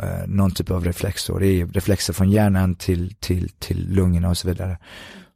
[0.03, 1.39] eh, någon typ av reflex då.
[1.39, 4.79] Det är reflexer från hjärnan till, till, till lungorna och så vidare.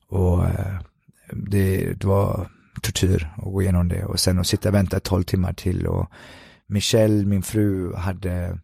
[0.08, 0.78] Och eh,
[1.32, 2.48] det, det var
[2.82, 6.10] tortyr att gå igenom det och sen att sitta och vänta 12 timmar till och
[6.66, 8.58] Michelle, min fru, hade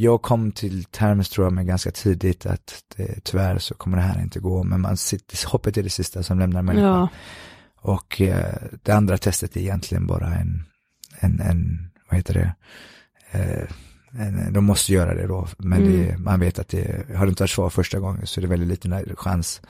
[0.00, 4.02] jag kom till terms tror jag med ganska tidigt att det, tyvärr så kommer det
[4.02, 6.88] här inte gå, men man sitter, hoppet är det sista som lämnar människan.
[6.88, 7.08] Ja.
[7.80, 10.64] Och eh, det andra testet är egentligen bara en,
[11.18, 12.54] en, en vad heter det,
[13.30, 13.68] eh,
[14.20, 17.42] en, de måste göra det då, men det, man vet att det, har det inte
[17.42, 19.60] varit svar första gången så är det väldigt liten chans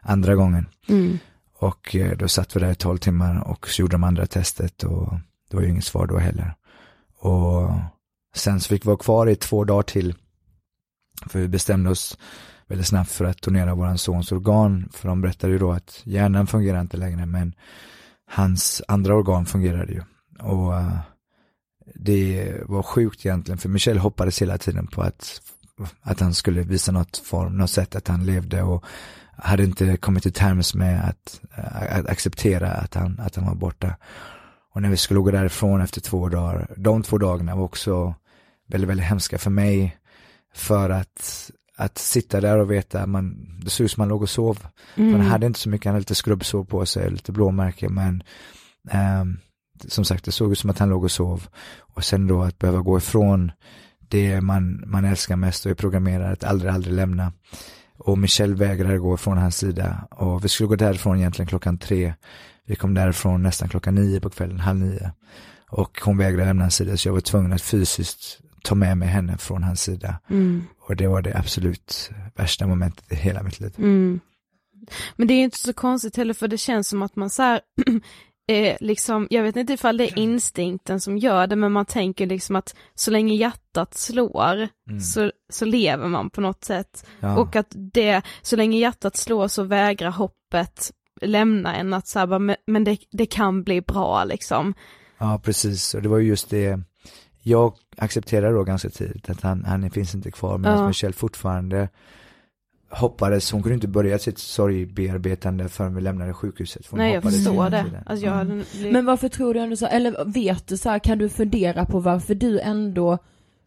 [0.00, 0.66] andra gången.
[0.88, 1.18] Mm.
[1.58, 4.82] Och eh, då satt vi där i 12 timmar och så gjorde de andra testet
[4.82, 5.12] och
[5.50, 6.54] det var ju inget svar då heller.
[7.18, 7.70] Och
[8.36, 10.14] sen så fick vi vara kvar i två dagar till.
[11.26, 12.18] För vi bestämde oss
[12.66, 14.88] väldigt snabbt för att donera våran sons organ.
[14.92, 17.54] För de berättade ju då att hjärnan fungerar inte längre men
[18.26, 20.02] hans andra organ fungerade ju.
[20.38, 20.98] Och eh,
[21.94, 25.40] det var sjukt egentligen för Michel hoppades hela tiden på att,
[26.02, 28.84] att han skulle visa något form, något sätt att han levde och
[29.36, 33.54] hade inte kommit till terms med att, eh, att acceptera att han, att han var
[33.54, 33.96] borta.
[34.72, 38.14] Och när vi skulle gå därifrån efter två dagar, de två dagarna var också
[38.66, 39.96] väldigt, väldigt hemska för mig.
[40.54, 44.30] För att, att sitta där och veta, man, det såg ut som man låg och
[44.30, 44.66] sov.
[44.94, 45.12] Mm.
[45.12, 48.22] Han hade inte så mycket, han hade lite skrubbsår på sig, lite blåmärken, men
[48.90, 49.36] ehm,
[49.88, 51.46] som sagt, det såg ut som att han låg och sov.
[51.78, 53.52] Och sen då att behöva gå ifrån
[54.08, 57.32] det man, man älskar mest och är programmerad att aldrig, aldrig lämna.
[57.98, 60.08] Och Michelle vägrade gå från hans sida.
[60.10, 62.14] Och vi skulle gå därifrån egentligen klockan tre.
[62.66, 65.12] Vi kom därifrån nästan klockan nio på kvällen, halv nio.
[65.68, 69.08] Och hon vägrade lämna hans sida så jag var tvungen att fysiskt ta med mig
[69.08, 70.18] henne från hans sida.
[70.30, 70.64] Mm.
[70.80, 73.74] Och det var det absolut värsta momentet i hela mitt liv.
[73.78, 74.20] Mm.
[75.16, 77.42] Men det är ju inte så konstigt heller för det känns som att man så
[77.42, 77.60] här,
[78.48, 82.26] eh, liksom, jag vet inte ifall det är instinkten som gör det men man tänker
[82.26, 85.00] liksom att så länge hjärtat slår Mm.
[85.00, 87.06] så, så lever man på något sätt.
[87.20, 87.36] Ja.
[87.36, 92.38] Och att det, så länge hjärtat slår så vägrar hoppet lämna en att så här,
[92.38, 94.74] men, men det, det kan bli bra liksom.
[95.18, 95.94] Ja, precis.
[95.94, 96.80] Och det var ju just det.
[97.48, 100.86] Jag accepterade då ganska tidigt att han, han finns inte kvar, medan Ja.
[100.88, 101.88] Michelle fortfarande
[102.90, 106.86] hoppades, hon kunde inte börja sitt sorgbearbetande förrän vi lämnade sjukhuset.
[106.86, 108.02] för hon Nej jag förstår det.
[108.06, 108.36] Alltså jag Ja.
[108.36, 111.84] hade Men varför tror du ändå så, eller vet du så här, kan du fundera
[111.86, 113.18] på varför du ändå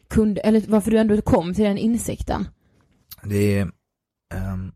[0.08, 2.48] kunde, eller varför du ändå kom till den insikten?
[3.22, 3.70] Det är
[4.34, 4.72] ehm,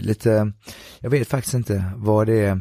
[0.00, 0.52] lite,
[1.00, 2.60] jag vet faktiskt inte vad det är.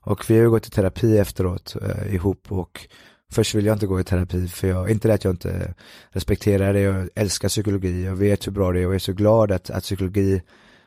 [0.00, 2.88] Och vi har ju gått i terapi efteråt eh, ihop och
[3.34, 5.74] först vill jag inte gå i terapi för jag, inte det att jag inte
[6.10, 9.12] respekterar det, jag älskar psykologi, jag vet hur bra det är och jag är så
[9.12, 10.42] glad att, att psykologi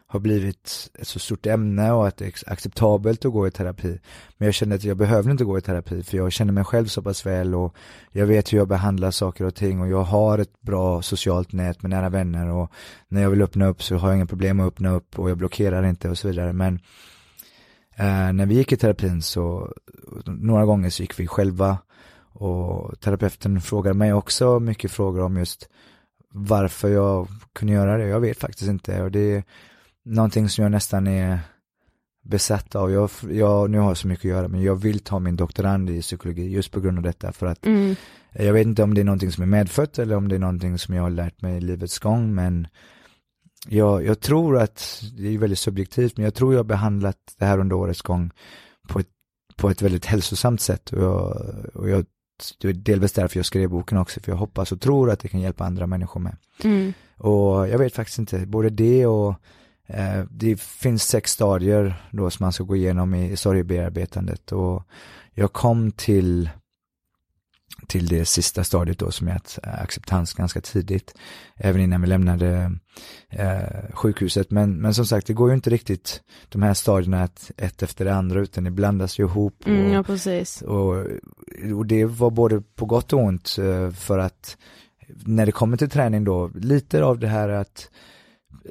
[0.09, 3.99] har blivit ett så stort ämne och att det är acceptabelt att gå i terapi.
[4.37, 6.85] Men jag kände att jag behövde inte gå i terapi för jag känner mig själv
[6.85, 7.75] så pass väl och
[8.11, 11.81] jag vet hur jag behandlar saker och ting och jag har ett bra socialt nät
[11.81, 12.71] med nära vänner och
[13.07, 15.37] när jag vill öppna upp så har jag inga problem att öppna upp och jag
[15.37, 16.53] blockerar inte och så vidare.
[16.53, 16.79] Men
[17.95, 19.73] eh, när vi gick i terapin så
[20.25, 21.77] några gånger så gick vi själva
[22.37, 25.69] och terapeuten frågade mig också mycket frågor om just
[26.29, 28.07] varför jag kunde göra det.
[28.07, 29.43] Jag vet faktiskt inte och det är
[30.05, 31.39] någonting som jag nästan är
[32.23, 32.91] besatt av.
[32.91, 35.89] Jag, jag, nu har jag så mycket att göra men jag vill ta min doktorand
[35.89, 37.95] i psykologi just på grund av detta för att Mm.
[38.31, 40.77] jag vet inte om det är någonting som är medfött eller om det är någonting
[40.77, 42.67] som jag har lärt mig i livets gång men
[43.67, 47.45] jag, jag tror att, det är väldigt subjektivt, men jag tror jag har behandlat det
[47.45, 48.31] här under årets gång
[48.87, 49.09] på ett,
[49.55, 52.05] på ett väldigt hälsosamt sätt och jag, och jag
[52.57, 55.27] det är delvis därför jag skrev boken också, för jag hoppas och tror att det
[55.27, 56.35] kan hjälpa andra människor med.
[56.63, 56.93] Mm.
[57.17, 59.35] Och jag vet faktiskt inte, både det och
[59.87, 64.83] eh, det finns sex stadier då som man ska gå igenom i sorgebearbetandet och
[65.33, 66.49] jag kom till
[67.87, 71.13] till det sista stadiet då som är att eh, acceptans ganska tidigt.
[71.55, 72.71] Även innan vi lämnade
[73.29, 74.51] eh, sjukhuset.
[74.51, 78.05] Men, men som sagt, det går ju inte riktigt de här stadierna att ett efter
[78.05, 79.55] det andra utan det blandas ju ihop.
[79.61, 80.61] Och, Mm, ja, precis.
[80.61, 80.95] och,
[81.75, 84.57] och det var både på gott och ont eh, för att
[85.25, 87.89] när det kommer till träning då, lite av det här att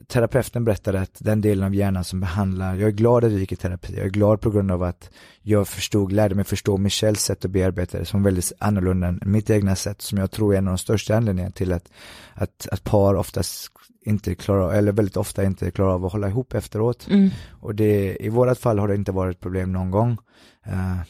[0.07, 3.53] terapeuten berättade att den delen av hjärnan som behandlar, jag är glad att vi gick
[3.53, 5.11] i terapi, jag är glad på grund av att
[5.43, 9.51] jag förstod, lärde mig förstå Michels sätt att bearbeta det som väldigt annorlunda än mitt
[9.51, 11.89] egna sätt som jag tror är en av de största anledningarna till att,
[12.35, 13.71] att, att par oftast
[14.07, 17.07] inte klarar, eller väldigt ofta inte klarar av att hålla ihop efteråt.
[17.11, 17.31] Mm.
[17.51, 20.19] Och det, i vårat fall har det inte varit ett problem någon gång.
[20.67, 21.01] Uh,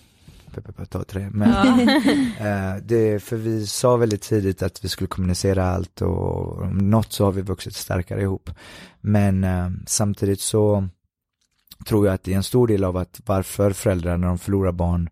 [0.88, 1.28] ta tre.
[1.32, 1.50] Men
[2.38, 7.12] eh, det, för vi sa väldigt tidigt att vi skulle kommunicera allt och om något
[7.12, 8.50] så har vi vuxit starkare ihop.
[9.00, 10.88] Men eh, samtidigt så
[11.86, 14.72] tror jag att det är en stor del av att varför föräldrar när de förlorar
[14.72, 15.08] barn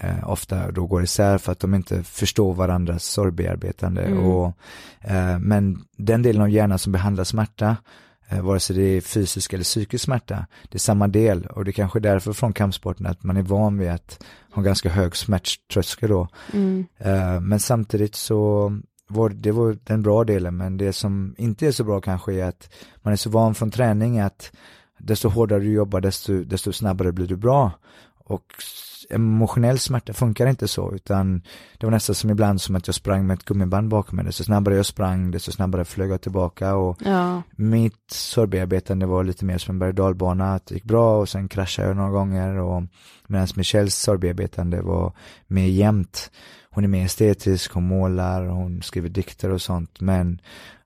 [0.00, 4.02] eh, ofta då går isär för att de inte förstår varandras sorgbearbetande.
[4.02, 4.24] Mm.
[4.24, 4.58] Och,
[5.00, 7.76] eh, men den delen av hjärnan som behandlar smärta
[8.30, 11.72] vare sig det är fysisk eller psykisk smärta, det är samma del och det är
[11.72, 16.10] kanske är därför från kampsporten att man är van vid att ha ganska hög smärttröskel
[16.10, 16.28] då.
[16.52, 16.86] Mm.
[16.98, 18.72] Eh, men samtidigt så
[19.08, 22.44] var det var den bra delen, men det som inte är så bra kanske är
[22.44, 22.70] att
[23.02, 24.52] man är så van från träning att
[24.98, 27.72] desto hårdare du jobbar, desto, desto snabbare blir du bra.
[28.26, 28.44] Och
[29.10, 31.42] emotionell smärta funkar inte så, utan
[31.78, 34.24] det var nästan som ibland som att jag sprang med ett gummiband bakom mig.
[34.24, 37.42] Desto snabbare jag sprang, desto snabbare flög jag tillbaka och Ja.
[37.56, 41.28] mitt sorgbearbetande var lite mer som en berg och dalbana, att det gick bra och
[41.28, 42.82] sen kraschade jag några gånger och
[43.26, 45.12] medan Michelles sorgbearbetande var
[45.46, 46.30] mer jämnt.
[46.70, 50.40] Hon är mer estetisk, hon målar, hon skriver dikter och sånt men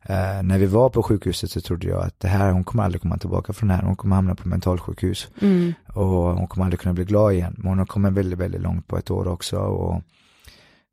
[0.09, 3.03] eh, när vi var på sjukhuset så trodde jag att det här, hon kommer aldrig
[3.03, 5.75] komma tillbaka från det här, hon kommer hamna på mentalsjukhus Mm.
[5.95, 7.55] och hon kommer aldrig kunna bli glad igen.
[7.59, 10.03] Men hon har kommit väldigt, väldigt långt på ett år också och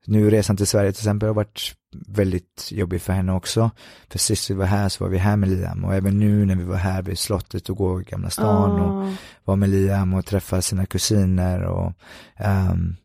[0.08, 1.75] nu resan till Sverige till exempel har varit
[2.08, 3.71] väldigt jobbig för henne också.
[4.10, 6.56] För sist vi var här så var vi här med Liam och även nu när
[6.56, 9.12] vi var här vid slottet och går i Gamla stan och Ah.
[9.43, 11.93] var med Liam och träffa sina kusiner och
[12.36, 12.95] ehm,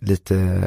[0.00, 0.62] lite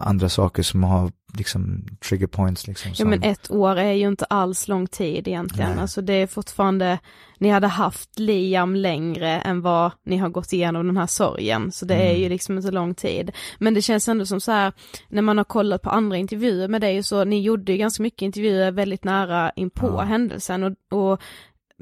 [0.00, 2.88] andra saker som har liksom trigger points liksom.
[2.90, 5.80] Ja som- men ett år är ju inte alls lång tid egentligen, Nej.
[5.80, 6.98] alltså det är fortfarande,
[7.38, 11.84] ni hade haft Liam längre än vad ni har gått igenom den här sorgen, så
[11.86, 12.22] det är Mm.
[12.22, 13.30] ju liksom inte lång tid.
[13.58, 14.72] Men det känns ändå som så här,
[15.08, 18.22] när man har kollat på andra intervjuer med dig så, ni gjorde ju ganska mycket
[18.22, 20.00] intervjuer väldigt nära inpå Ja.
[20.02, 20.72] händelsen och,
[21.12, 21.20] och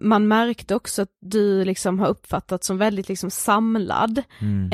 [0.00, 4.22] man märkte också att du liksom har uppfattats som väldigt liksom samlad.
[4.40, 4.72] Mm.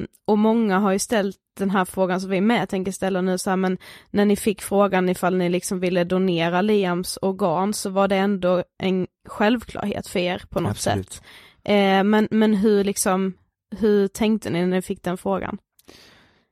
[0.00, 3.38] Eh, och många har ju ställt den här frågan som vi med tänker ställa nu
[3.38, 3.78] så här, men
[4.10, 8.64] när ni fick frågan ifall ni liksom ville donera Liams organ så var det ändå
[8.82, 11.12] en självklarhet för er på något Absolut.
[11.12, 11.22] sätt.
[11.64, 13.32] Eh, men, men hur liksom,
[13.76, 15.58] hur tänkte ni när ni fick den frågan?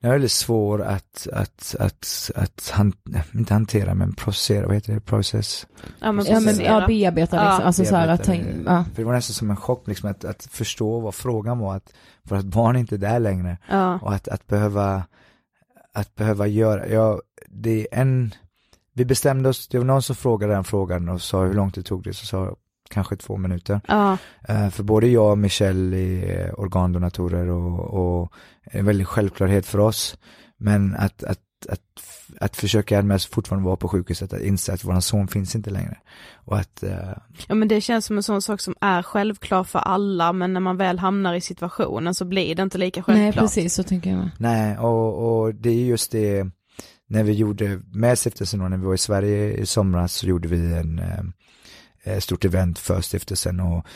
[0.00, 2.92] Det är väldigt svår att, att, att, att han,
[3.34, 5.66] inte hantera men processera, vad heter det, process?
[6.00, 7.62] Ja men, Ja men ja, bearbeta liksom, Ja.
[7.62, 8.70] alltså så här att Bearbeta tänk, det.
[8.72, 8.84] ja.
[8.84, 11.92] För det var nästan som en chock liksom att, att förstå vad frågan var, att,
[12.24, 13.98] för att barn inte är där längre ja.
[14.02, 15.02] och att, att behöva,
[15.92, 18.34] att behöva göra, ja, det är en,
[18.92, 21.82] vi bestämde oss, det var någon som frågade den frågan och sa hur långt det
[21.82, 22.56] tog det, så sa
[22.88, 23.80] kanske två minuter.
[23.88, 27.80] Ja, Eh, För både jag och Michelle är organdonatorer och,
[28.20, 30.16] och en väldigt självklarhet för oss.
[30.56, 31.80] Men att, att, att,
[32.40, 35.96] att försöka med fortfarande vara på sjukhuset, att inse att våran son finns inte längre.
[36.34, 37.12] Och att, eh,
[37.48, 40.60] ja men det känns som en sån sak som är självklar för alla men när
[40.60, 43.34] man väl hamnar i situationen så blir det inte lika självklart.
[43.34, 44.30] Nej precis, så tänker jag med.
[44.38, 46.46] nej, och, och det är just det,
[47.08, 50.48] när vi gjorde med stiftelsen och när vi var i Sverige i somras så gjorde
[50.48, 51.24] vi en eh,
[52.20, 53.86] stort event för stiftelsen och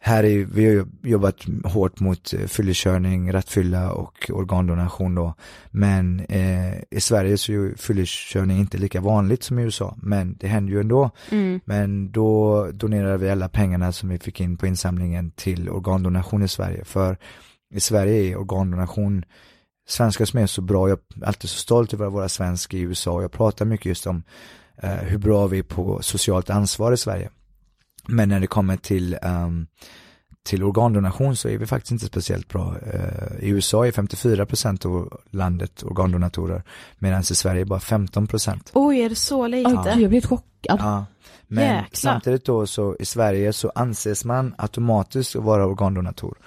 [0.00, 5.34] här är, vi har jobbat hårt mot eh, fyllekörning, rattfylla och organdonation då.
[5.70, 10.36] Men eh, i Sverige så är ju fyllekörning inte lika vanligt som i USA, men
[10.40, 11.10] det händer ju ändå.
[11.30, 11.60] Mm.
[11.64, 16.48] Men då donerade vi alla pengarna som vi fick in på insamlingen till organdonation i
[16.48, 16.84] Sverige.
[16.84, 17.16] För
[17.74, 19.24] i Sverige är organdonation
[19.88, 22.80] svenskar som är så bra, jag är alltid så stolt över att vara svensk i
[22.80, 24.22] USA och jag pratar mycket just om
[24.82, 27.30] eh, hur bra vi är på socialt ansvar i Sverige.
[28.08, 29.66] Men när det kommer till, ehm,
[30.42, 32.76] till organdonation så är vi faktiskt inte speciellt bra.
[32.92, 36.62] Eh, I USA är 54% av landet organdonatorer
[36.98, 38.70] medan i Sverige är bara 15%.
[38.74, 39.70] Oj, är det så lite?
[39.70, 40.78] Gud, jag blev helt chockad.
[40.80, 41.06] Ja.
[41.46, 41.88] Men Jäklar.
[41.92, 46.38] samtidigt då så i Sverige så anses man automatiskt att vara organdonator.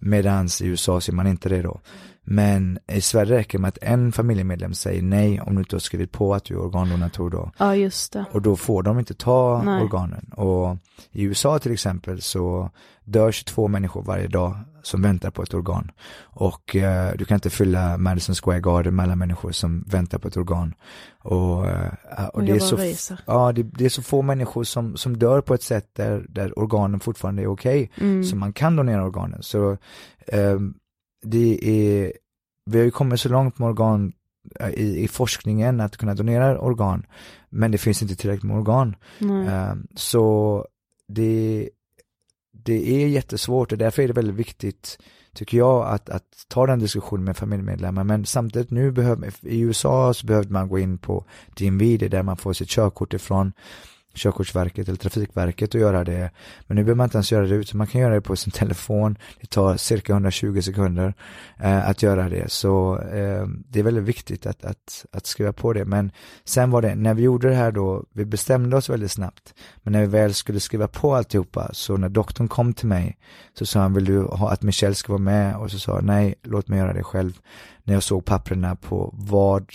[0.00, 1.80] Medan i USA ser man inte det då.
[2.24, 5.80] Men i Sverige räcker det med att en familjemedlem säger nej om du inte har
[5.80, 7.50] skrivit på att du är organdonator då.
[7.58, 8.24] Ja, just det.
[8.32, 9.82] Och då får de inte ta Nej.
[9.82, 10.30] organen.
[10.36, 10.76] Och
[11.10, 12.70] i USA till exempel så
[13.04, 15.90] dör 22 människor varje dag som väntar på ett organ.
[16.22, 20.28] Och eh, du kan inte fylla Madison Square Garden med alla människor som väntar på
[20.28, 20.74] ett organ.
[21.18, 25.18] Och, eh, och det, är så, ja, det, det är så få människor som, som
[25.18, 27.90] dör på ett sätt där, där organen fortfarande är okej.
[28.00, 28.24] Mm.
[28.24, 29.42] Så man kan donera organen.
[29.42, 29.76] Så
[30.26, 30.74] ehm,
[31.22, 32.12] det är,
[32.66, 34.12] vi har ju kommit så långt med organ
[34.60, 37.06] eh, i, i forskningen att kunna donera organ.
[37.48, 38.96] Men det finns inte tillräckligt med organ.
[39.48, 40.66] Ehm, Så
[41.08, 41.70] det,
[42.52, 44.98] det är jättesvårt och därför är det väldigt viktigt,
[45.34, 48.04] tycker jag, att, att ta den diskussionen med familjemedlemmar.
[48.04, 51.24] Men samtidigt nu behöver, i USA så behövde man gå in på
[51.56, 53.52] DMV, det är där man får sitt körkort ifrån.
[54.14, 56.30] Körkortsverket eller Trafikverket och göra det.
[56.66, 58.50] Men nu behöver man inte ens göra det utan man kan göra det på sin
[58.50, 59.18] telefon.
[59.40, 61.14] Det tar cirka 120 sekunder
[61.60, 62.52] eh, att göra det.
[62.52, 65.84] Så eh, det är väldigt viktigt att, att, att skriva på det.
[65.84, 66.10] Men
[66.44, 69.54] sen var det, när vi gjorde det här då, vi bestämde oss väldigt snabbt.
[69.76, 73.18] Men när vi väl skulle skriva på alltihopa, så när doktorn kom till mig
[73.58, 75.56] så sa han, vill du ha att Michelle ska vara med?
[75.56, 77.38] Och så sa jag, nej, låt mig göra det själv.
[77.84, 79.74] När jag såg papperna på vad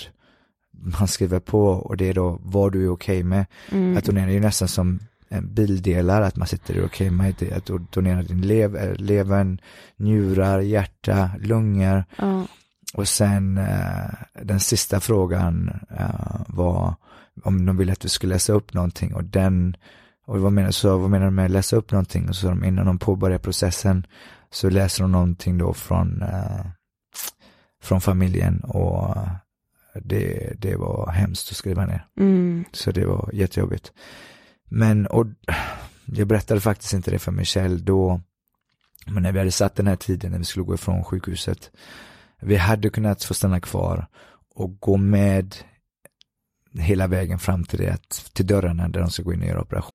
[1.00, 3.46] man skriver på och det är då vad du är okej med.
[3.72, 3.98] Mm.
[3.98, 5.00] Att donera är ju nästan som
[5.30, 9.60] en bildelar, att man sitter och okej med det, att donera din lever, levern,
[9.98, 12.04] njurar, hjärta, lungor.
[12.18, 12.48] Ja.
[12.94, 14.10] Och sen eh,
[14.42, 16.96] den sista frågan eh, var
[17.44, 19.78] om de ville att vi skulle läsa upp någonting och den,
[20.26, 22.30] och vad menar, så, vad menar de med att läsa upp någonting?
[22.30, 24.08] Och så de innan de påbörjar processen
[24.52, 26.66] så läser de någonting då från, eh,
[27.82, 29.18] från familjen och
[30.04, 32.08] det, det var hemskt att skriva ner.
[32.20, 32.66] Mm.
[32.72, 33.94] Så det var jättejobbigt.
[34.70, 35.26] Men, och
[36.06, 38.22] jag berättade faktiskt inte det för Michelle då,
[39.08, 41.72] men när vi hade satt den här tiden när vi skulle gå ifrån sjukhuset,
[42.42, 44.08] vi hade kunnat få stanna kvar
[44.56, 45.56] och gå med
[46.74, 47.98] hela vägen fram till det,
[48.34, 49.95] till dörrarna där de ska gå in och göra operation.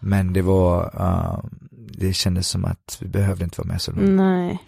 [0.00, 4.10] Men det var, uh, det kändes som att vi behövde inte vara med så långt.
[4.10, 4.58] Nej.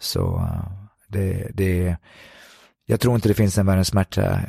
[0.00, 0.72] Så uh,
[1.08, 1.96] det, det,
[2.86, 4.40] jag tror inte det finns en värre smärta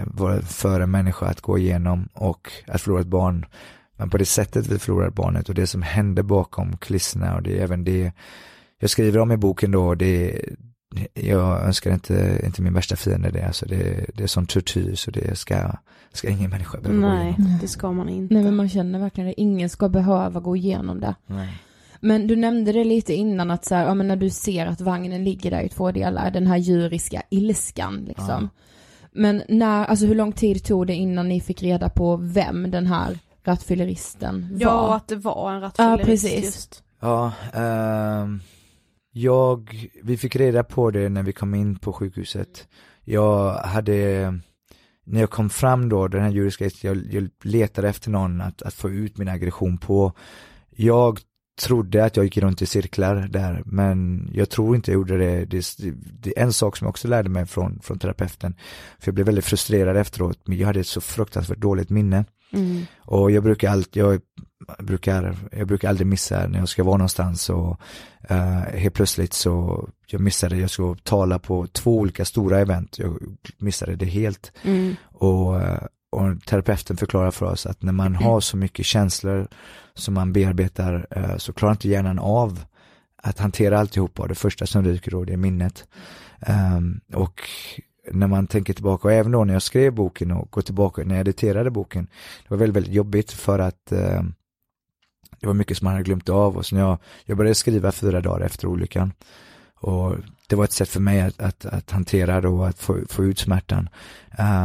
[0.43, 3.45] för en människa att gå igenom och att förlora ett barn.
[3.97, 7.59] Men på det sättet vi förlorar barnet och det som hände bakom kulisserna och det
[7.59, 8.11] är även det
[8.79, 10.41] jag skriver om i boken då, det
[11.13, 15.11] jag önskar inte, inte min värsta fiende det, alltså det, det är sån tortyr så
[15.11, 15.71] det ska,
[16.13, 17.57] ska ingen människa behöva gå Nej, igenom.
[17.61, 18.33] det ska man inte.
[18.33, 21.15] Nej men man känner verkligen det, ingen ska behöva gå igenom det.
[21.27, 21.49] Nej.
[22.03, 24.81] Men du nämnde det lite innan att så här, ja men när du ser att
[24.81, 28.49] vagnen ligger där i två delar, den här djuriska ilskan liksom.
[29.11, 32.87] Men när, alltså hur lång tid tog det innan ni fick reda på vem den
[32.87, 34.59] här rattfylleristen var?
[34.61, 36.45] Ja, att det var en Ja, rattfyllerist precis.
[36.45, 36.83] just.
[36.99, 38.41] Ja, ehm,
[39.11, 42.67] jag, vi fick reda på det när vi kom in på sjukhuset.
[43.03, 43.93] Jag hade,
[45.03, 48.73] när jag kom fram då, den här juridiska, jag, jag letade efter någon att, att
[48.73, 50.13] få ut min aggression på.
[50.75, 51.19] Jag
[51.61, 55.45] trodde att jag gick runt i cirklar där, men jag tror inte jag gjorde det.
[55.45, 55.65] Det,
[56.19, 58.55] det är en sak som jag också lärde mig från, från terapeuten.
[58.99, 62.25] För jag blev väldigt frustrerad efteråt, men jag hade ett så fruktansvärt dåligt minne.
[62.53, 62.85] Mm.
[62.99, 64.21] Och jag brukar alltid, jag
[64.79, 67.81] brukar, jag brukar aldrig missa när jag ska vara någonstans och
[68.31, 73.17] uh, helt plötsligt så, jag missade, jag skulle tala på två olika stora event, jag
[73.57, 74.51] missade det helt.
[74.63, 74.95] Mm.
[75.03, 75.77] Och, uh,
[76.11, 79.47] och terapeuten förklarar för oss att när man har så mycket känslor
[79.93, 82.63] som man bearbetar uh, så klarar inte hjärnan av
[83.23, 84.27] att hantera alltihopa.
[84.27, 85.85] Det första som ryker då det är minnet.
[86.77, 87.41] Um, och
[88.11, 91.15] när man tänker tillbaka och även då när jag skrev boken och går tillbaka när
[91.15, 92.07] jag editerade boken.
[92.43, 94.23] Det var väldigt, väldigt jobbigt för att eh,
[95.39, 97.91] det var mycket som man hade glömt av och så när jag, jag började skriva
[97.91, 99.13] fyra dagar efter olyckan.
[99.75, 100.15] Och
[100.47, 103.25] det var ett sätt för mig att, att, att hantera det och att få, få
[103.25, 103.89] ut smärtan.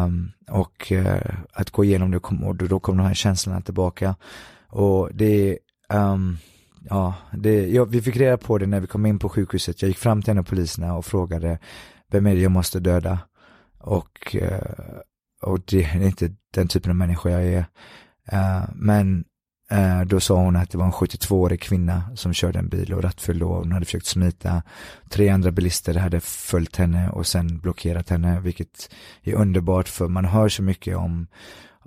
[0.04, 1.16] Um, och uh,
[1.52, 4.16] att gå igenom det kom, och då kom de här känslorna tillbaka.
[4.68, 5.58] Och det,
[5.88, 6.38] um,
[6.88, 9.82] ja, det, ja, vi fick reda på det när vi kom in på sjukhuset.
[9.82, 11.58] Jag gick fram till en av poliserna och frågade
[12.10, 13.18] vem är det jag måste döda?
[13.78, 15.00] Och, uh,
[15.42, 17.66] och det är inte den typen av människa jag är.
[18.32, 19.24] Uh, men
[19.72, 23.02] uh, då sa hon att det var en 72-årig kvinna som körde en bil och
[23.02, 24.62] rattfyllde och hon hade försökt smita.
[25.08, 28.90] Tre andra bilister hade följt henne och sen blockerat henne, vilket
[29.22, 31.26] är underbart för man hör så mycket om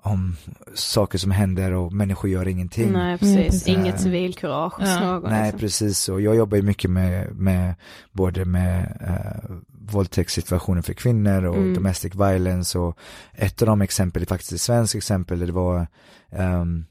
[0.03, 0.35] om
[0.73, 2.91] saker som händer och människor gör ingenting.
[2.91, 4.99] Nej precis, mm, inget civilkurage hos ja.
[4.99, 5.29] någon.
[5.29, 5.59] Nej liksom.
[5.59, 7.75] precis, och jag jobbar ju mycket med, med
[8.11, 9.55] både med eh,
[9.93, 11.73] våldtäktssituationer för kvinnor och Mm.
[11.73, 12.97] domestic violence och
[13.33, 15.87] ett av de exempel är faktiskt ett svenskt exempel, det var
[16.31, 16.85] um,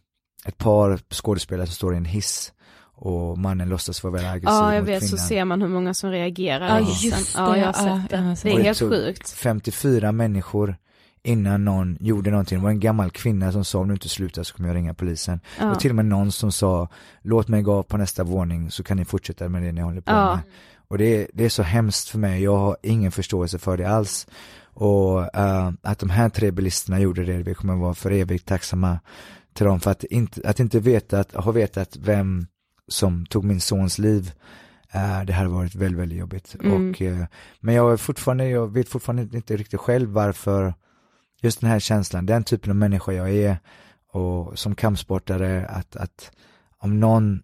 [0.45, 2.53] ett par skådespelare som står i en hiss
[3.01, 5.27] och mannen låtsas vara väldigt aggressiv Ja jag mot vet så kvinnan.
[5.29, 7.03] ser man hur många som reagerar Ja, just
[7.37, 7.41] det.
[7.41, 7.73] Ja jag har
[8.35, 8.51] sett det.
[8.51, 9.31] Det är helt sjukt.
[9.31, 10.77] 54 människor
[11.23, 12.59] innan någon gjorde någonting.
[12.59, 14.95] Det var en gammal kvinna som sa om du inte slutar så kommer jag ringa
[14.95, 15.41] polisen.
[15.61, 15.71] Ja.
[15.71, 16.89] Och till och med någon som sa
[17.23, 20.13] låt mig gå på nästa våning så kan ni fortsätta med det ni håller på
[20.13, 20.35] Ja.
[20.35, 20.39] med.
[20.91, 23.85] Och det, är- det är så hemskt för mig, jag har ingen förståelse för det
[23.89, 24.27] alls.
[24.65, 28.99] Och eh, att de här tre bilisterna gjorde det, vi kommer vara för evigt tacksamma
[29.55, 32.47] till dem för att inte, att inte veta, att ha vetat vem
[32.89, 34.33] som tog min sons liv
[34.93, 36.57] eh, det hade varit väldigt, väldigt jobbigt.
[36.63, 36.91] Mm.
[36.91, 37.25] Och, eh,
[37.61, 40.75] men jag är fortfarande, jag vet fortfarande inte riktigt själv varför
[41.43, 43.59] just den här känslan, den typen av människa jag är
[44.13, 46.31] och som kampsportare att, att
[46.79, 47.43] om någon,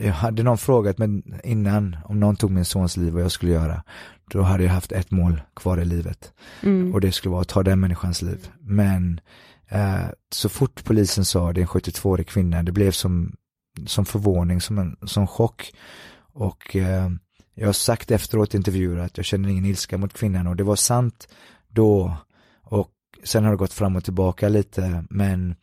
[0.00, 3.52] jag hade någon frågat mig innan om någon tog min sons liv vad jag skulle
[3.52, 3.82] göra,
[4.30, 6.94] då hade jag haft ett mål kvar i livet Mm.
[6.94, 8.48] och det skulle vara att ta den människans liv.
[8.60, 9.20] Men
[9.68, 13.36] eh, så fort polisen sa det är en 72-årig kvinna, det blev som,
[13.86, 15.72] som förvåning, som en som chock.
[16.32, 17.10] Och eh,
[17.54, 20.64] jag har sagt efteråt i intervjuer att jag känner ingen ilska mot kvinnan och det
[20.64, 21.28] var sant
[21.68, 22.16] då.
[22.62, 22.90] Och
[23.24, 25.54] sen har det gått fram och tillbaka lite, men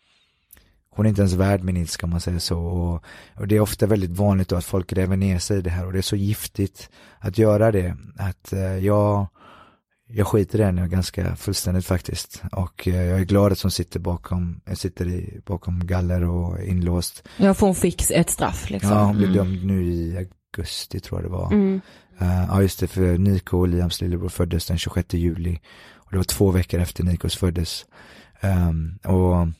[0.97, 2.59] hon är inte ens värd min ilska om man säger så.
[2.59, 3.03] Och,
[3.35, 5.85] och det är ofta väldigt vanligt då att folk gräver ner sig i det här
[5.85, 6.89] och det är så giftigt
[7.19, 7.97] att göra det.
[8.17, 9.27] Att eh, jag,
[10.07, 12.41] jag skiter i det nu ganska fullständigt faktiskt.
[12.51, 16.59] Och eh, jag är glad att hon sitter bakom, jag sitter i, bakom galler och
[16.63, 17.27] inlåst.
[17.37, 18.91] Ja, för hon fick ett straff liksom.
[18.91, 19.37] Ja, hon blev Mm.
[19.45, 20.17] dömd nu i
[20.57, 21.47] augusti tror jag det var.
[21.53, 21.81] Mm.
[22.19, 25.59] Eh, ja just det, för Nico och Liams lillebror föddes den 26 juli.
[25.95, 27.85] Och det var två veckor efter Nikos föddes.
[28.41, 29.53] Ehm, och um,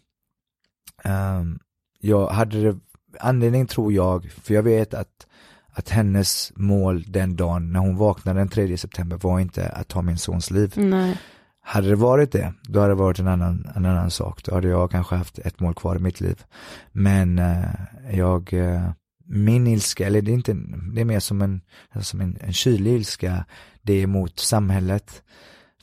[1.99, 2.79] jag hade det,
[3.19, 5.27] anledning tror jag, för jag vet att,
[5.73, 10.01] att hennes mål den dagen när hon vaknade den 3 september var inte att ta
[10.01, 10.73] min sons liv.
[10.75, 11.17] Nej.
[11.61, 14.43] Hade det varit det, då hade det varit en annan, en annan sak.
[14.43, 16.43] Då hade jag kanske haft ett mål kvar i mitt liv.
[16.91, 17.63] Men eh,
[18.11, 18.89] jag, eh,
[19.25, 20.57] min ilska, eller det är inte,
[20.93, 21.61] det är mer som en,
[22.01, 23.45] som en, en kylig ilska,
[23.81, 25.23] det är mot samhället.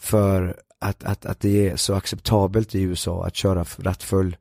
[0.01, 4.37] För att, att, att det är så acceptabelt i USA att köra rattfull.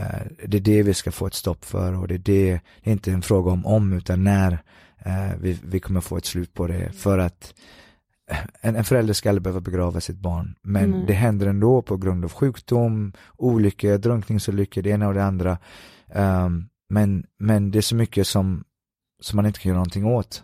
[0.00, 2.90] Eh, det är det vi ska få ett stopp för och det är det, det
[2.90, 4.52] är inte en fråga om om utan när
[4.98, 6.92] eh, vi, vi kommer få ett slut på det.
[6.92, 7.54] För att
[8.60, 11.04] en, en förälder ska aldrig behöva begrava sitt barn, men Nej.
[11.06, 15.58] det händer ändå på grund av sjukdom, olyckor, drunkningsolyckor, det ena och det andra.
[16.12, 18.64] Ehm, men, men det är så mycket som,
[19.20, 20.42] som man inte kan göra någonting åt.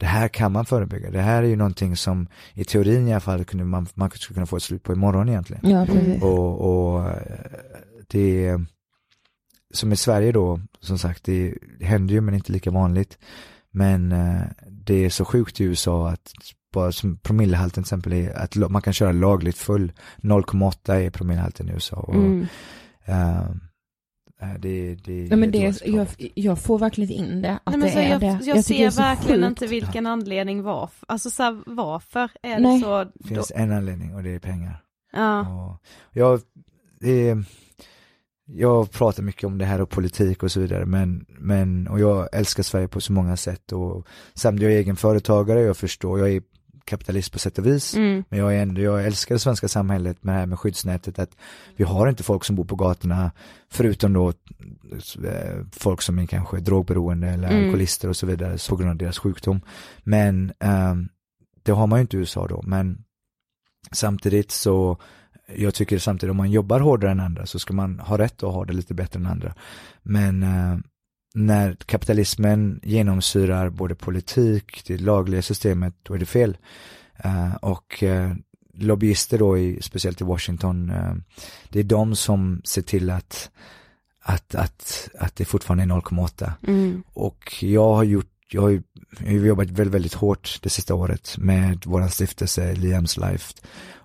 [0.00, 1.10] Det här kan man förebygga.
[1.10, 4.34] Det här är ju någonting som i teorin i alla fall kunde man, man skulle
[4.34, 5.70] kunna få ett slut på imorgon egentligen.
[5.70, 6.22] Ja, precis.
[6.22, 7.16] Och, och eh,
[8.06, 8.66] det är,
[9.72, 13.18] som i Sverige då, som sagt, det, händer ju men inte lika vanligt.
[13.70, 16.32] Men eh, det är så sjukt i USA att
[16.74, 19.92] bara som promillehalten till exempel är att man kan köra lagligt full.
[20.16, 21.96] 0,8 är promillehalten i USA.
[21.96, 22.46] Och, Mm.
[23.04, 23.40] eh,
[24.40, 27.78] eh, det, det, Ja, men det, helt jag, jag får verkligen in det, att Nej,
[27.78, 28.38] men det så är jag, det.
[28.42, 29.48] jag, det ser är så verkligen sjukt.
[29.48, 32.78] inte vilken anledning var, alltså så här, varför är Nej.
[32.78, 33.04] det så?
[33.14, 34.82] Det finns en anledning och det är pengar.
[35.12, 35.40] Ja.
[35.48, 36.40] Och jag,
[37.00, 37.44] det är,
[38.46, 42.28] jag pratar mycket om det här och politik och så vidare men, men och jag
[42.32, 46.30] älskar Sverige på så många sätt och samt jag är egen företagare, jag förstår, jag
[46.30, 46.42] är
[46.84, 47.94] kapitalist på sätt och vis.
[47.94, 48.24] Mm.
[48.28, 51.36] Men jag, är ändå, jag älskar det svenska samhället med det här med skyddsnätet, att
[51.76, 53.32] vi har inte folk som bor på gatorna,
[53.70, 57.64] förutom då eh, folk som är kanske drogberoende eller Mm.
[57.64, 59.60] alkoholister och så vidare, på grund av deras sjukdom.
[60.02, 61.08] Men ehm,
[61.62, 63.04] det har man ju inte i USA då, men
[63.92, 64.98] samtidigt så
[65.46, 68.52] jag tycker samtidigt om man jobbar hårdare än andra så ska man ha rätt att
[68.52, 69.54] ha det lite bättre än andra.
[70.02, 70.78] Men eh,
[71.34, 76.56] när kapitalismen genomsyrar både politik, det lagliga systemet, då är det fel.
[77.16, 78.32] Eh, och eh,
[78.74, 81.14] lobbyister då, i, speciellt i Washington, eh,
[81.68, 83.50] det är de som ser till att,
[84.22, 86.52] att, att, att det fortfarande är 0,8.
[86.66, 87.02] Mm.
[87.12, 88.82] Och jag har gjort, jag har ju
[89.18, 93.54] jag har jobbat väldigt, väldigt hårt det sista året med våran stiftelse Liams Life.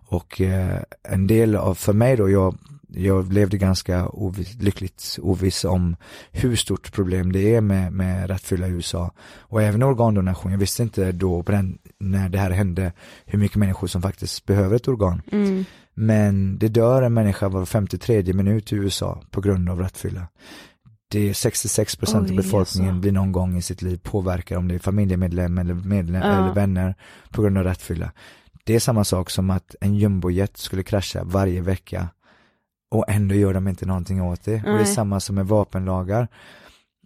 [0.10, 5.66] Och eh, en del av, för mig då, jag, jag levde ganska oviss, lyckligt oviss
[5.66, 5.96] om
[6.32, 9.12] hur stort problem det är med, med rattfylla i USA.
[9.40, 12.94] Och även organdonation, jag visste inte då den, när det här hände
[13.26, 15.22] hur mycket människor som faktiskt behöver ett organ.
[15.32, 15.66] Mm.
[15.94, 20.28] Men det dör en människa var 53 minut i USA på grund av rattfylla.
[21.10, 23.02] Det är 66 procent av befolkningen alltså.
[23.02, 26.28] blir någon gång i sitt liv påverkad om det är familjemedlem eller, medlem, Ja.
[26.28, 26.96] eller vänner
[27.30, 28.12] på grund av rattfylla.
[28.68, 32.10] Det är samma sak som att en jumbojet skulle krascha varje vecka
[32.92, 34.56] och ändå gör de inte någonting åt det.
[34.56, 34.86] Och det är Nej.
[34.86, 36.28] samma som med vapenlagar.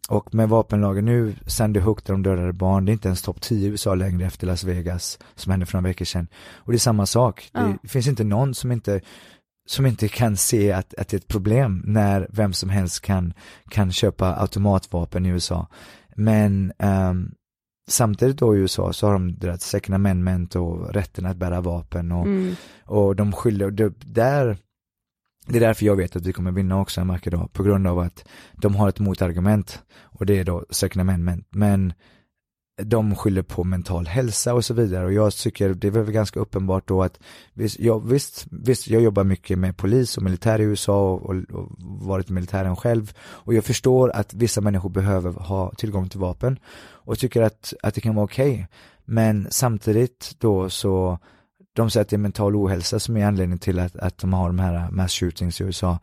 [0.10, 3.42] Och med vapenlagar nu, Sandy Hook där de dödade barn, det är inte ens topp
[3.42, 6.28] 10 i USA längre efter Las Vegas som hände för några veckor sedan.
[6.56, 7.74] Och det är samma sak, Ja.
[7.82, 9.02] det finns inte någon som inte
[9.66, 13.34] som inte kan se att, att det är ett problem när vem som helst kan,
[13.70, 15.68] kan köpa automatvapen i USA.
[16.16, 17.32] Men ehm,
[17.92, 22.12] samtidigt då i USA så har de deras second amendment och rätten att bära vapen
[22.12, 22.56] och, Mm.
[22.86, 24.58] och de skyller, och det, där,
[25.48, 27.88] det är därför jag vet att vi kommer vinna också en vacker dag, på grund
[27.88, 31.48] av att de har ett motargument och det är då second amendment.
[31.50, 31.94] Men
[32.84, 36.40] de skyller på mental hälsa och så vidare och jag tycker det är väl ganska
[36.40, 37.20] uppenbart då att
[37.54, 41.36] visst, jag, visst, visst jag jobbar mycket med polis och militär i USA och, och,
[41.36, 46.20] och varit i militären själv och jag förstår att vissa människor behöver ha tillgång till
[46.20, 46.60] vapen
[46.90, 48.68] och tycker att, att det kan vara okej.
[49.06, 51.20] Men samtidigt då så
[51.74, 54.48] de säger att det är mental ohälsa som är anledningen till att, att de har
[54.48, 56.00] de här mass shootings i USA.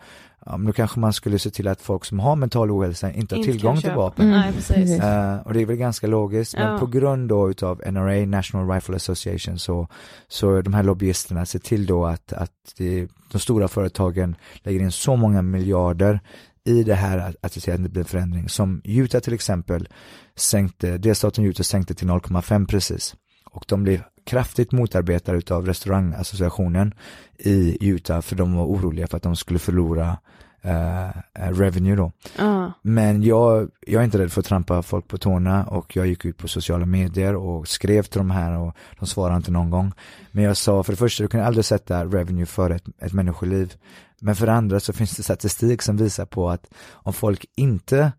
[0.51, 3.34] Ja, men då kanske man skulle se till att folk som har mental ohälsa inte
[3.34, 4.30] har Inte tillgång till vapen.
[4.30, 5.01] Nej, precis.
[5.01, 6.78] Eh, och det är väl ganska logiskt, men Ja.
[6.78, 9.88] på grund då utav NRA, National Rifle Association, så,
[10.28, 14.92] så de här lobbyisterna ser till då att, att det, de stora företagen lägger in
[14.92, 16.20] så många miljarder
[16.64, 18.49] i det här att, att det ska bli en förändring.
[18.49, 19.88] Som Utah till exempel
[20.36, 23.14] sänkte, delstaten Utah sänkte till 0,5 precis.
[23.51, 26.95] Och de blev kraftigt motarbetade utav restaurangassociationen
[27.39, 30.18] i Utah för de var oroliga för att de skulle förlora
[30.62, 32.12] eh, eh, revenue då.
[32.39, 32.72] Ja.
[32.83, 36.24] Men jag, jag är inte rädd för att trampa folk på tårna och jag gick
[36.24, 39.93] ut på sociala medier och skrev till de här och de svarade inte någon gång.
[40.31, 43.74] Men jag sa för det första, du kan aldrig sätta revenue före ett, ett människoliv.
[44.20, 48.12] Men för det andra så finns det statistik som visar på att om folk inte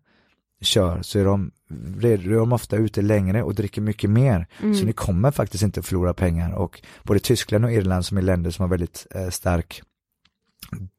[0.60, 1.50] kör så är de,
[2.02, 4.46] är de ofta ute längre och dricker mycket mer.
[4.62, 4.74] Mm.
[4.74, 8.50] Så ni kommer faktiskt inte förlora pengar och både Tyskland och Irland som är länder
[8.50, 9.82] som har väldigt eh, stark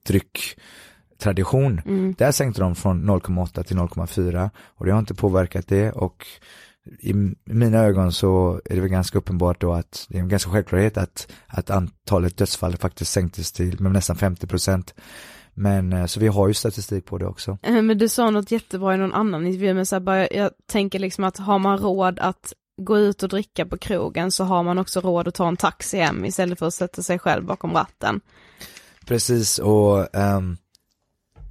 [0.07, 2.15] drycktradition, Mm.
[2.17, 6.25] där sänkte de från 0,8 till 0,4 och det har inte påverkat det och
[6.99, 7.13] i
[7.45, 10.97] mina ögon så är det väl ganska uppenbart då att det är en ganska självklarhet
[10.97, 14.93] att, att antalet dödsfall faktiskt sänktes till med nästan 50 procent.
[15.53, 17.57] Men eh, så vi har ju statistik på det också.
[17.63, 20.99] Eh, Men du sa något jättebra i någon annan intervju, men så bara, jag tänker
[20.99, 24.77] liksom att har man råd att gå ut och dricka på krogen så har man
[24.77, 28.21] också råd att ta en taxi hem istället för att sätta sig själv bakom ratten.
[29.05, 30.57] Precis och ehm,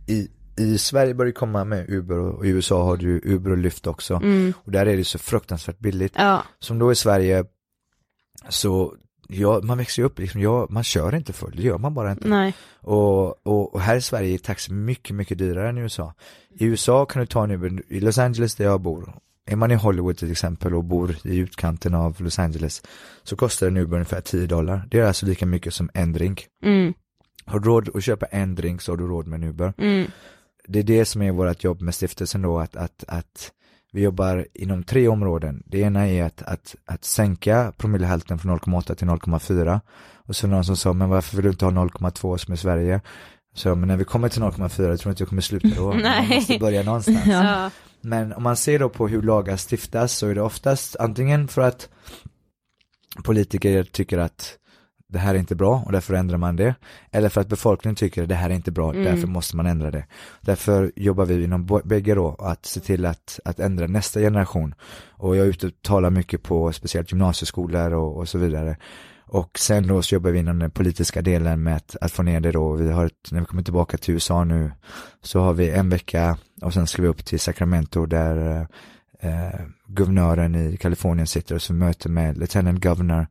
[0.07, 3.51] i, i Sverige börjar det komma med Uber och, och i USA har du Uber
[3.51, 4.15] och Lyft också.
[4.15, 4.53] Mm.
[4.65, 6.13] Och där är det så fruktansvärt billigt.
[6.17, 7.45] Ja, Som då i Sverige
[8.49, 8.95] så
[9.33, 12.13] ja, man växer ju upp liksom, ja, man kör inte full, det gör man bara
[12.13, 12.29] inte.
[12.29, 12.55] nej.
[12.81, 16.15] Och, och, och här i Sverige är taxi mycket, mycket dyrare än i USA.
[16.51, 19.15] I USA kan du ta en Uber, i Los Angeles där jag bor,
[19.47, 22.83] är man i Hollywood till exempel och bor i utkanten av Los Angeles
[23.23, 24.87] så kostar en Uber ungefär 10 dollar.
[24.91, 26.47] Det är alltså lika mycket som en drink.
[26.65, 26.95] Mm,
[27.45, 29.73] Har du råd att köpa en drink så har du råd med en Uber.
[29.79, 30.07] mm,
[30.69, 33.53] Det är det som är vårt jobb med stiftelsen då, att, att, att
[33.93, 35.63] vi jobbar inom tre områden.
[35.67, 39.81] Det ena är att, att, att sänka promillehalten från 0,8 till 0,4.
[40.15, 43.01] Och så någon som sa, men varför vill du inte ha 0,2 som i Sverige?
[43.55, 45.87] Så, men när vi kommer till 0,4, jag tror inte jag kommer sluta då.
[45.93, 46.37] Man Nej.
[46.37, 47.27] måste börja någonstans.
[47.27, 47.71] ja.
[48.01, 51.63] Men om man ser då på hur lagar stiftas så är det oftast antingen för
[51.63, 51.89] att
[53.25, 54.57] politiker tycker att
[55.11, 56.75] det här är inte bra och därför ändrar man det.
[57.11, 59.05] Eller för att befolkningen tycker att det här är inte bra, Mm.
[59.05, 60.05] därför måste man ändra det.
[60.41, 64.75] Därför jobbar vi inom bägge då, att se till att, att ändra nästa generation.
[65.11, 68.77] Och jag är ute och talar mycket på speciellt gymnasieskolor och, och så vidare.
[69.33, 72.41] Och sen då så jobbar vi inom den politiska delen med att, att få ner
[72.41, 72.73] det då.
[72.73, 74.73] Vi har ett, när vi kommer tillbaka till USA nu
[75.23, 78.67] så har vi en vecka och sen ska vi upp till Sacramento där
[79.21, 83.27] eh, guvernören i Kalifornien sitter och så möter med lieutenant governor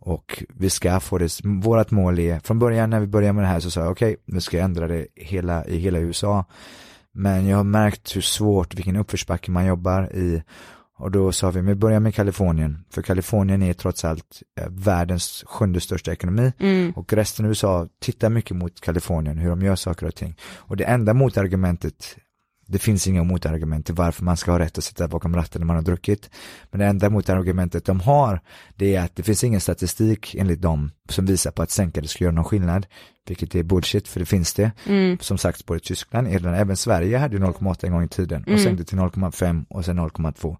[0.00, 3.48] och vi ska få det, vårat mål är, från början när vi började med det
[3.48, 6.44] här så sa jag okej, vi ska ändra det hela, i hela USA.
[7.12, 10.42] Men jag har märkt hur svårt, vilken uppförsbacke man jobbar i.
[10.98, 12.84] Och då sa vi, vi börjar med Kalifornien.
[12.90, 16.52] För Kalifornien är trots allt eh, världens sjunde största ekonomi.
[16.58, 16.92] Mm.
[16.92, 20.36] Och resten av USA tittar mycket mot Kalifornien, hur de gör saker och ting.
[20.42, 22.16] Och det enda motargumentet,
[22.70, 25.66] det finns inga motargument till varför man ska ha rätt att sitta bakom ratten när
[25.66, 26.30] man har druckit.
[26.70, 28.40] Men det enda motargumentet de har,
[28.76, 32.08] det är att det finns ingen statistik enligt dem som visar på att sänka det
[32.08, 32.86] skulle göra någon skillnad.
[33.28, 34.70] Vilket är bullshit, för det finns det.
[34.86, 35.18] Mm.
[35.20, 38.48] Som sagt, både Tyskland, Irland, även Sverige hade ju 0,8 en gång i tiden och
[38.48, 38.62] Mm.
[38.64, 40.56] sänkte till 0,5 och sen 0,2.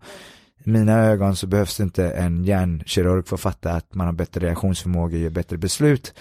[0.64, 4.14] I mina ögon så behövs det inte en hjärnkirurg för att fatta att man har
[4.14, 6.14] bättre reaktionsförmåga, gör bättre beslut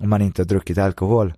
[0.00, 1.32] om man inte har druckit alkohol.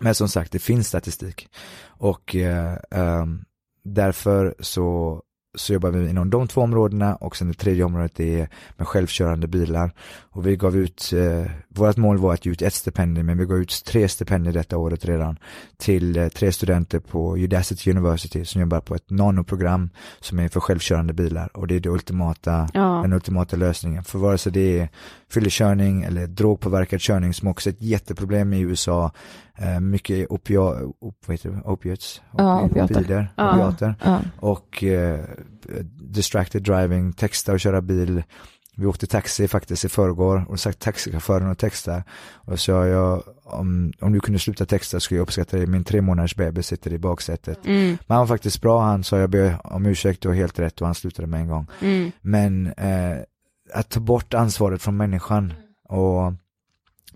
[0.00, 1.48] Men som sagt, det finns statistik.
[1.86, 3.44] Och eh, ehm,
[3.84, 5.22] därför så,
[5.56, 9.46] så jobbar vi inom de två områdena och sen det tredje området är med självkörande
[9.46, 9.92] bilar.
[10.30, 13.44] Och vi gav ut, eh, vårt mål var att ge ut ett stipendium men vi
[13.46, 15.38] gav ut tre stipendier detta året redan
[15.76, 19.90] till eh, tre studenter på Udacity University som jobbar på ett nanoprogram
[20.20, 23.00] som är för självkörande bilar och det är det ultimata, Ja.
[23.02, 24.04] den ultimata lösningen.
[24.04, 24.88] För vare sig det är
[25.30, 29.12] fyllekörning eller drogpåverkad körning som också är ett jätteproblem i USA,
[29.80, 30.60] mycket opia,
[31.00, 31.16] op,
[31.64, 33.32] opiates, Ja, opiater.
[33.36, 33.54] Ja.
[33.54, 34.20] opiater Ja.
[34.40, 35.20] och eh,
[36.00, 38.22] distracted driving, texta och köra bil.
[38.76, 42.02] Vi åkte taxi faktiskt i förrgår och sagt taxichauffören och texta
[42.34, 46.00] och sa jag om, om du kunde sluta texta skulle jag uppskatta det, min tre
[46.00, 47.66] månaders bebis sitter i baksätet.
[47.66, 47.86] Mm.
[47.86, 50.80] Men han var faktiskt bra, han sa jag ber om ursäkt, du har helt rätt
[50.80, 51.66] och han slutade med en gång.
[51.80, 52.10] Mm.
[52.20, 53.18] Men eh,
[53.74, 55.52] att ta bort ansvaret från människan
[55.88, 56.32] och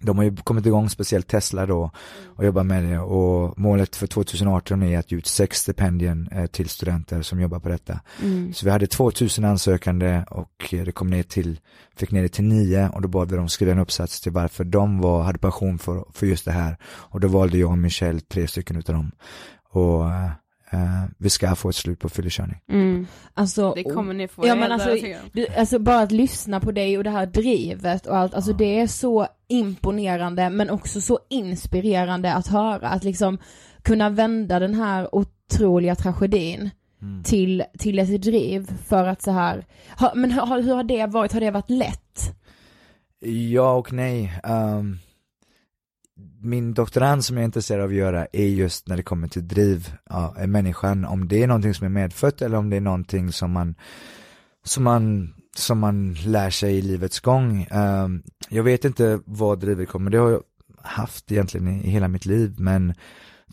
[0.03, 1.91] de har ju kommit igång, speciellt Tesla då,
[2.27, 6.47] och jobbar med det och målet för 2018 är att ge ut sex stipendien eh,
[6.47, 8.01] till studenter som jobbar på detta.
[8.23, 8.55] Mm.
[8.55, 11.61] Så vi hade 2000 ansökande och eh, det kom ner till,
[11.97, 14.65] fick ner det till nio och då bad vi dem skriva en uppsats till varför
[14.65, 16.77] de var, hade passion för, för just det här.
[16.85, 19.13] Och då valde jag och Michelle tre stycken utav dem.
[19.71, 20.05] Och
[20.73, 22.61] eh, vi ska få ett slut på fyllekörning.
[22.69, 23.07] Mm.
[23.35, 24.97] Alltså, Det kommer ni få ja, men alltså,
[25.33, 28.81] du, alltså bara att lyssna på dig och det här drivet och allt, alltså det
[28.81, 33.39] är så imponerande men också så inspirerande att höra att liksom
[33.83, 36.71] kunna vända den här otroliga tragedin
[37.03, 37.23] Mm.
[37.23, 39.67] till, till ett driv för att så här,
[39.99, 42.35] ha, men har, hur har det varit, har det varit lätt?
[43.55, 44.41] Ja och nej.
[44.45, 44.99] Ehm,
[46.43, 49.49] min doktorand som jag är intresserad av att göra är just när det kommer till
[49.49, 52.81] driv, ja, är människan, om det är någonting som är medfött eller om det är
[52.81, 53.75] någonting som man,
[54.65, 57.67] som man, som man lär sig i livets gång.
[57.71, 60.43] Ehm, jag vet inte vad drivet kommer, det har jag
[60.83, 62.95] haft egentligen i, i hela mitt liv, men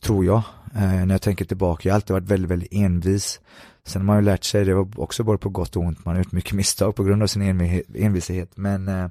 [0.02, 0.42] tror jag,
[0.76, 3.40] eh, när jag tänker tillbaka, jag har alltid varit väldigt, väldigt envis.
[3.86, 6.16] Sen har man ju lärt sig, det var också både på gott och ont, man
[6.16, 7.42] har gjort mycket misstag på grund av sin
[7.96, 9.08] envishet, men eh,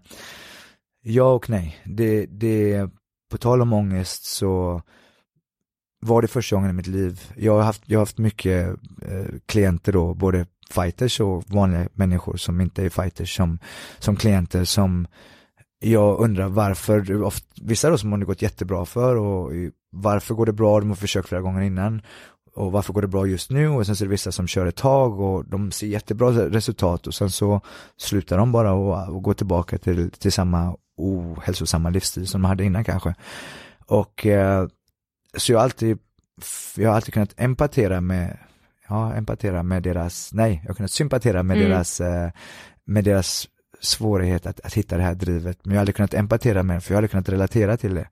[1.03, 1.81] ja och nej.
[1.85, 2.91] Det, det,
[3.31, 4.83] på tal om ångest så
[6.01, 8.68] var det första gången i mitt liv, jag har haft, jag har haft mycket
[9.03, 13.59] eh, klienter då, både fighters och vanliga människor som inte är fighters som,
[13.99, 15.07] som klienter som
[15.81, 19.53] jag undrar varför, ofta, vissa då som har det gått jättebra för och
[19.91, 22.03] varför går det bra, de har försökt flera gånger innan.
[22.55, 23.68] Och varför går det bra just nu?
[23.68, 27.07] Och sen så är det vissa som kör ett tag och de ser jättebra resultat
[27.07, 27.61] och sen så
[27.97, 32.64] slutar de bara och, och går tillbaka till, till samma ohälsosamma livsstil som de hade
[32.64, 33.14] innan kanske.
[33.86, 34.66] Och eh,
[35.36, 35.99] så jag har alltid,
[36.76, 38.38] jag har alltid kunnat empatera med,
[38.88, 41.68] ja empatera med deras, nej, jag har kunnat sympatera med Mm.
[41.70, 42.30] deras, eh,
[42.84, 43.49] med deras
[43.80, 45.59] svårighet att, att hitta det här drivet.
[45.64, 47.94] Men jag har aldrig kunnat empatera med det, för jag har aldrig kunnat relatera till
[47.94, 48.09] det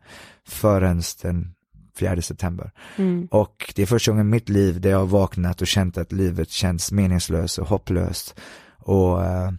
[0.47, 1.55] förrän den
[1.99, 2.71] 4 september.
[2.97, 3.29] Mm.
[3.31, 6.13] Och det är första gången i mitt liv där jag har vaknat och känt att
[6.13, 8.41] livet känns meningslöst och hopplöst.
[8.79, 9.51] Och, eh,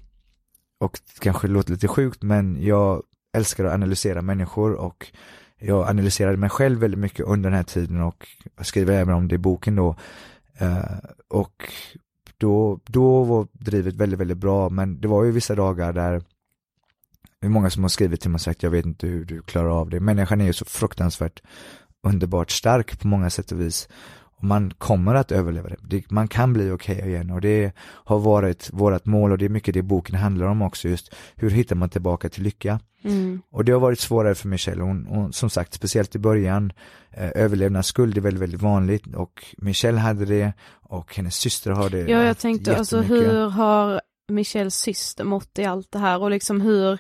[0.80, 3.04] och det kanske låter lite sjukt men jag
[3.38, 5.12] älskar att analysera människor och
[5.60, 8.28] jag analyserade mig själv väldigt mycket under den här tiden och
[8.62, 9.96] skriver även om det i boken då.
[10.58, 11.74] Eh, och
[12.38, 16.22] då, då var drivet väldigt, väldigt bra men det var ju vissa dagar där
[17.40, 19.42] det är många som har skrivit till mig och sagt jag vet inte hur du
[19.42, 20.00] klarar av det.
[20.00, 21.42] Människan är ju så fruktansvärt
[22.04, 23.90] underbart stark på många sätt och vis.
[24.38, 25.76] Och man kommer att överleva det.
[25.82, 29.46] det man kan bli okej okay igen och det har varit vårt mål och det
[29.46, 32.80] är mycket det boken handlar om också just hur hittar man tillbaka till lycka.
[33.04, 33.42] Mm.
[33.52, 36.74] Och det har varit svårare för Michelle, hon, hon som sagt speciellt i början,
[37.12, 42.00] eh, överlevnadsskuld är väldigt, väldigt vanligt och Michelle hade det och hennes syster har det.
[42.00, 46.62] Ja, jag tänkte alltså hur har Michelles syster mått i allt det här och liksom
[46.62, 46.98] hur,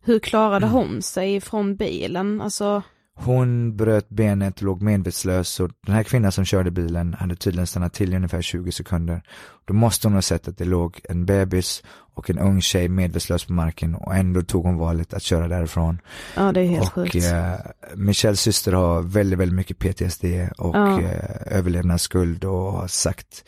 [0.00, 0.70] hur klarade Mm.
[0.70, 2.40] hon sig från bilen?
[2.40, 2.82] Alltså,
[3.24, 7.92] Hon bröt benet, låg medvetslös och den här kvinnan som körde bilen hade tydligen stannat
[7.92, 9.22] till i ungefär 20 sekunder.
[9.64, 11.82] Då måste hon ha sett att det låg en bebis
[12.14, 15.98] och en ung tjej medvetslös på marken och ändå tog hon valet att köra därifrån.
[16.36, 17.14] ja det är helt och sjukt.
[17.14, 17.52] eh,
[17.94, 20.24] Michelles syster har väldigt, väldigt mycket PTSD
[20.58, 21.00] och Ja.
[21.00, 23.44] eh, överlevnadsskuld och har sagt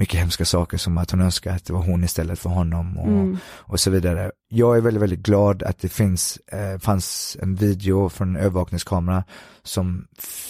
[0.00, 3.06] mycket hemska saker som att hon önskar att det var hon istället för honom och,
[3.08, 3.38] Mm.
[3.44, 4.32] och så vidare.
[4.48, 9.24] Jag är väldigt, väldigt glad att det finns, eh, fanns en video från en övervakningskamera
[9.62, 10.06] som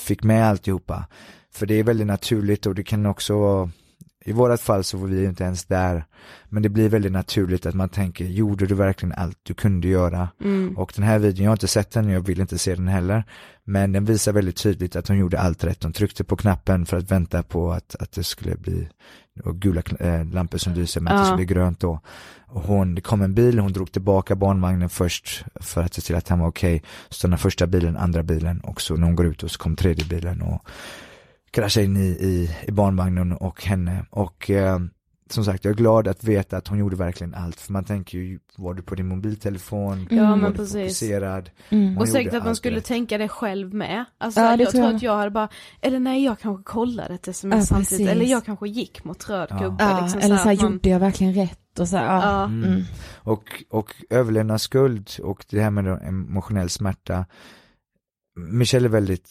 [0.06, 1.06] fick med alltihopa.
[1.52, 3.70] För det är väldigt naturligt och det kan också vara
[4.24, 6.04] i vårat fall så var vi inte ens där.
[6.48, 10.28] Men det blir väldigt naturligt att man tänker, gjorde du verkligen allt du kunde göra?
[10.44, 10.78] Mm.
[10.78, 13.24] Och den här videon, jag har inte sett den, jag vill inte se den heller.
[13.64, 15.82] Men den visar väldigt tydligt att hon gjorde allt rätt.
[15.82, 18.88] Hon tryckte på knappen för att vänta på att, att det skulle bli
[19.44, 21.24] och gula äh, lampor som lyser men det Ja.
[21.24, 22.00] skulle bli grönt då.
[22.48, 26.16] Och hon, det kom en bil, hon drog tillbaka barnvagnen först för att se till
[26.16, 26.82] att han var okej.
[27.08, 29.76] Så den första bilen, andra bilen och så när hon går ut och så kom
[29.76, 30.66] tredje bilen och
[31.50, 34.04] kraschade in i, i, i barnvagnen och henne.
[34.10, 34.78] Och eh,
[35.32, 37.60] som sagt, jag är glad att veta att hon gjorde verkligen allt.
[37.60, 40.06] För man tänker ju, var du på din mobiltelefon?
[40.10, 40.74] Ja, var men du precis.
[40.74, 41.50] fokuserad?
[41.68, 41.98] Mm.
[41.98, 42.84] Och säkert att man skulle rätt.
[42.84, 44.04] tänka det själv med.
[44.18, 44.94] Alltså Ja, det jag tror jag.
[44.94, 45.48] att jag hade bara,
[45.80, 48.08] eller nej jag kanske kollade ett sms Ja, samtidigt, precis.
[48.08, 49.84] eller jag kanske gick mot röd gubbe.
[49.84, 51.78] Ja, liksom, eller så här, man- gjorde jag verkligen rätt?
[51.78, 52.22] Och så här, ja.
[52.22, 52.44] Ja.
[52.44, 52.64] Mm.
[52.64, 52.82] Mm.
[53.22, 57.26] Och, och överlevnadsskuld och det här med emotionell smärta.
[58.36, 59.28] Michelle är väldigt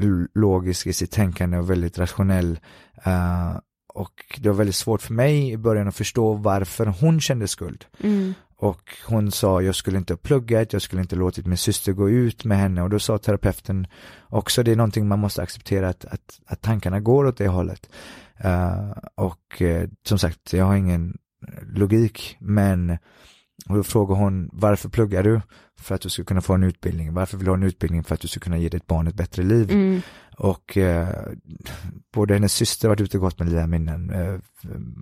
[0.00, 2.58] l- logisk i sitt tänkande och väldigt rationell.
[3.04, 3.56] eh,
[3.94, 7.84] och det var väldigt svårt för mig i början att förstå varför hon kände skuld.
[8.00, 8.34] Mm.
[8.56, 12.10] Och hon sa jag skulle inte ha pluggat, jag skulle inte låtit min syster gå
[12.10, 13.86] ut med henne och då sa terapeuten
[14.28, 17.90] också det är någonting man måste acceptera att, att, att tankarna går åt det hållet.
[18.36, 21.18] Eh, och eh, som sagt, jag har ingen
[21.62, 22.98] logik men
[23.68, 25.40] och då frågar hon varför pluggar du?
[25.80, 27.14] För att du ska kunna få en utbildning.
[27.14, 28.04] Varför vill du ha en utbildning?
[28.04, 29.70] För att du ska kunna ge ditt barn ett bättre liv.
[29.70, 30.00] Mm.
[30.40, 31.08] Och eh,
[32.14, 34.10] både hennes syster har varit ute och gått med Liam innan.
[34.10, 34.34] Eh,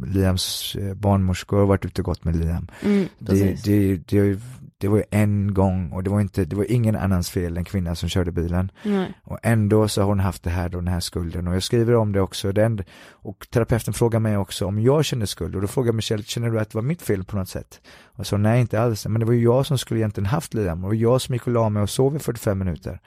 [0.07, 2.69] Liams eh, barnmorskor har varit ute och gått med Liam.
[2.83, 4.41] Mm, Det, det, det,
[4.79, 7.65] det var ju en gång och det var inte, det var ingen annans fel än
[7.65, 8.71] kvinnan som körde bilen.
[8.83, 9.15] Nej.
[9.25, 11.95] Och ändå så har hon haft det här då, den här skulden och jag skriver
[11.95, 12.53] om det också.
[12.53, 16.51] Den, och terapeuten frågar mig också om jag känner skuld och då frågar Michelle, känner
[16.51, 17.81] du att det var mitt fel på något sätt?
[18.05, 20.85] Och så nej inte alls, men det var ju jag som skulle egentligen haft Liam
[20.85, 23.01] och jag som gick och la mig och sov i 45 minuter.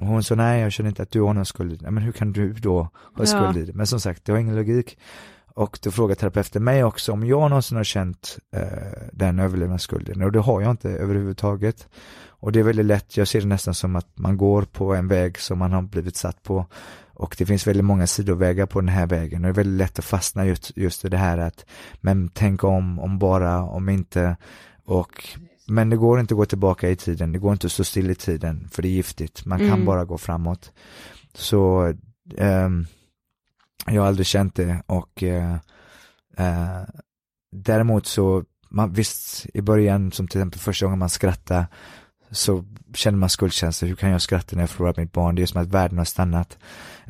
[0.00, 1.90] Och hon sa nej jag känner inte att du har någon skuld i det.
[1.90, 3.72] Men hur kan du då ha skuld i det?
[3.72, 4.98] Men som sagt, det har ingen logik.
[5.54, 8.62] Och då frågar terapeuten mig också om jag någonsin har känt eh,
[9.12, 11.88] den överlevnadsskulden och det har jag inte överhuvudtaget.
[12.26, 15.08] Och det är väldigt lätt, jag ser det nästan som att man går på en
[15.08, 16.66] väg som man har blivit satt på
[17.14, 19.98] och det finns väldigt många sidovägar på den här vägen och det är väldigt lätt
[19.98, 21.64] att fastna just, just i det här att
[22.00, 24.36] men tänk om, om bara, om inte
[24.84, 25.28] och
[25.66, 28.10] men det går inte att gå tillbaka i tiden, det går inte att stå still
[28.10, 29.84] i tiden för det är giftigt, man kan Mm.
[29.84, 30.72] bara gå framåt.
[31.34, 31.92] Så
[32.36, 32.86] ehm,
[33.86, 35.54] jag har aldrig känt det och eh,
[36.36, 36.82] eh,
[37.52, 41.66] däremot så, man, visst i början som till exempel första gången man skrattar
[42.32, 42.64] så
[42.94, 45.34] känner man skuldkänslor, hur kan jag skratta när jag förlorat mitt barn?
[45.34, 46.58] Det är som att världen har stannat.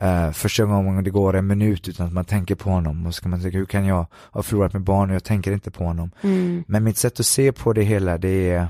[0.03, 3.23] Uh, första gången det går en minut utan att man tänker på honom och så
[3.23, 5.85] kan man tänka, hur kan jag ha förlorat mitt barn och jag tänker inte på
[5.85, 6.11] honom?
[6.21, 6.65] Mm.
[6.69, 8.69] Men mitt sätt att se på det hela det är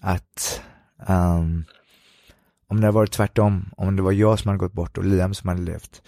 [0.00, 0.62] att
[1.06, 1.64] ehm,
[2.68, 5.34] om det hade varit tvärtom, om det var jag som hade gått bort och Liam
[5.34, 6.02] som hade levt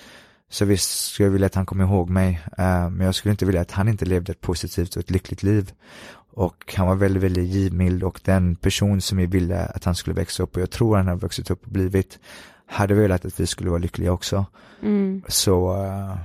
[0.50, 3.44] så visst skulle jag vilja att han kom ihåg mig eh, men jag skulle inte
[3.46, 5.72] vilja att han inte levde ett positivt och ett lyckligt liv
[6.34, 10.14] och han var väldigt, väldigt givmild och den person som vi ville att han skulle
[10.14, 12.18] växa upp och jag tror han har vuxit upp och blivit
[12.66, 14.46] hade velat att vi skulle vara lyckliga också
[14.82, 15.22] Mm.
[15.28, 16.16] så eh,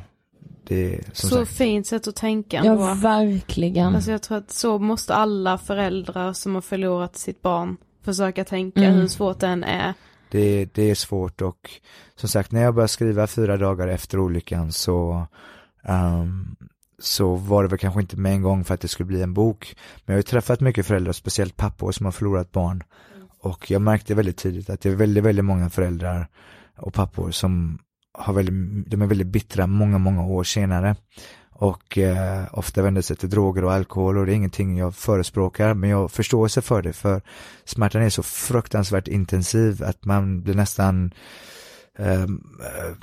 [0.68, 2.94] det är som Så sagt fint sätt att tänka Ja, ändå.
[2.94, 3.96] verkligen.
[3.96, 8.84] Alltså jag tror att så måste alla föräldrar som har förlorat sitt barn försöka tänka
[8.84, 8.94] Mm.
[8.96, 9.94] hur svårt det än är.
[10.30, 11.70] Det, det är svårt och
[12.16, 15.28] som sagt när jag började skriva fyra dagar efter olyckan så
[15.84, 16.56] ehm,
[17.00, 19.34] så var det väl kanske inte med en gång för att det skulle bli en
[19.34, 19.76] bok.
[19.96, 22.84] Men jag har ju träffat mycket föräldrar, speciellt pappor som har förlorat barn.
[23.40, 26.28] Och jag märkte väldigt tidigt att det är väldigt, väldigt många föräldrar
[26.78, 27.80] och pappor som
[28.14, 30.96] har väldigt, de är väldigt bittra många, många år senare.
[31.58, 35.74] Och eh, ofta vänder sig till droger och alkohol och det är ingenting jag förespråkar
[35.74, 37.22] men jag förstår sig för det för
[37.66, 41.14] smärtan är så fruktansvärt intensiv att man blir nästan
[41.98, 42.26] eh,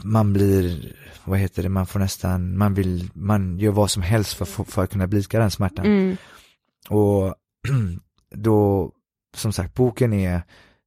[0.03, 0.93] man blir,
[1.25, 4.65] vad heter det, man får nästan, man vill, man gör vad som helst för, för,
[4.65, 5.87] för att kunna blidka den smärtan.
[5.87, 6.17] Mm.
[6.89, 7.35] Och
[8.35, 8.91] då,
[9.37, 10.43] som sagt, boken är,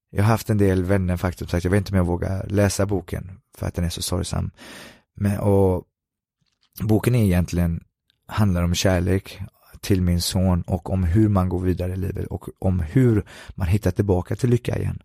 [0.09, 2.85] jag har haft en del vänner faktiskt sagt, jag vet inte om jag vågar läsa
[2.85, 4.51] boken för att den är så sorgsam.
[5.15, 5.83] Men, och
[6.81, 7.83] boken är egentligen,
[8.27, 9.39] handlar om kärlek
[9.81, 13.67] till min son och om hur man går vidare i livet och om hur man
[13.67, 15.03] hittar tillbaka till lycka igen.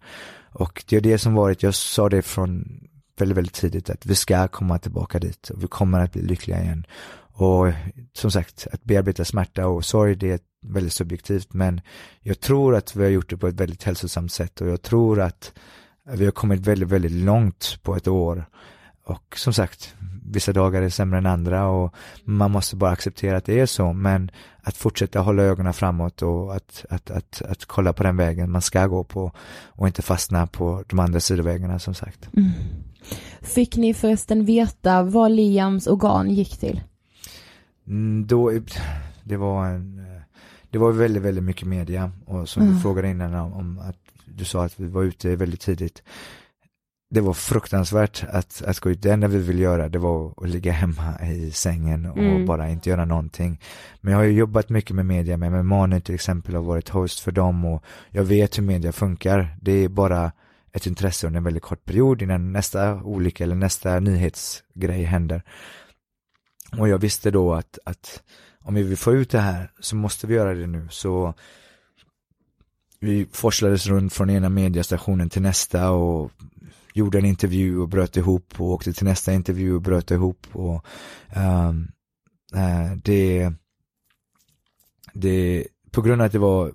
[0.52, 2.80] Och det är det som varit, jag sa det från
[3.18, 6.62] väldigt, väldigt tidigt att vi ska komma tillbaka dit och vi kommer att bli lyckliga
[6.62, 6.86] igen.
[7.32, 7.72] Och
[8.12, 11.80] som sagt, att bearbeta smärta och sorg, det är väldigt subjektivt, men
[12.20, 15.20] jag tror att vi har gjort det på ett väldigt hälsosamt sätt och jag tror
[15.20, 15.52] att
[16.12, 18.44] vi har kommit väldigt, väldigt långt på ett år.
[19.04, 19.94] Och som sagt,
[20.30, 23.92] vissa dagar är sämre än andra och man måste bara acceptera att det är så,
[23.92, 24.30] men
[24.62, 28.62] att fortsätta hålla ögonen framåt och att, att, att, att kolla på den vägen man
[28.62, 29.32] ska gå på
[29.64, 32.28] och inte fastna på de andra sidovägarna som sagt.
[32.36, 32.50] Mm.
[33.40, 36.80] Fick ni förresten veta vad Liams organ gick till?
[37.86, 38.52] Mm, då,
[39.24, 40.06] det var en,
[40.70, 42.74] det var väldigt, väldigt mycket media och som Mm.
[42.74, 46.02] du frågade innan om, om att du sa att vi var ute väldigt tidigt.
[47.12, 49.02] Det var fruktansvärt att, att gå ut.
[49.02, 52.46] Det enda vi ville göra det var att ligga hemma i sängen och Mm.
[52.46, 53.60] bara inte göra någonting.
[54.00, 56.88] Men jag har ju jobbat mycket med media, med, med Manu till exempel och varit
[56.88, 59.56] host för dem och jag vet hur media funkar.
[59.62, 60.32] Det är bara
[60.72, 65.42] ett intresse under en väldigt kort period innan nästa olycka eller nästa nyhetsgrej händer.
[66.78, 68.22] Och jag visste då att, att
[68.60, 70.88] om vi vill få ut det här så måste vi göra det nu.
[70.90, 71.34] Så
[73.00, 76.30] vi forslades runt från ena mediastationen till nästa och
[76.94, 80.86] gjorde en intervju och bröt ihop och åkte till nästa intervju och bröt ihop och
[81.36, 81.88] um,
[82.54, 83.52] uh, det,
[85.12, 86.72] det, på grund av att det var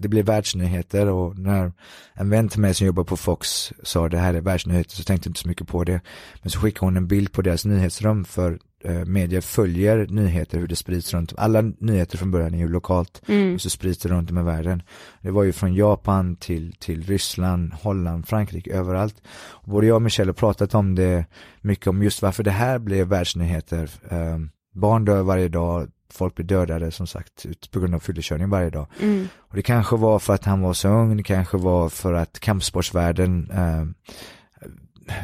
[0.00, 1.72] det blev världsnyheter och när
[2.14, 5.28] en vän till mig som jobbar på Fox sa det här är världsnyheter så tänkte
[5.28, 6.00] jag inte så mycket på det.
[6.42, 10.66] Men så skickade hon en bild på deras nyhetsrum för eh, media följer nyheter hur
[10.66, 11.32] det sprids runt.
[11.36, 13.54] Alla nyheter från början är ju lokalt Mm.
[13.54, 14.82] och så sprids det runt om i världen.
[15.22, 19.22] Det var ju från Japan till, till Ryssland, Holland, Frankrike, överallt.
[19.48, 21.24] Och både jag och Michelle har pratat om det
[21.60, 23.90] mycket om just varför det här blev världsnyheter.
[24.10, 24.38] Eh,
[24.74, 28.86] barn dör varje dag, folk blir dödade som sagt på grund av fyllekörning varje dag.
[29.00, 29.28] Mm.
[29.36, 32.40] Och det kanske var för att han var så ung, det kanske var för att
[32.40, 33.84] kampsportsvärlden eh,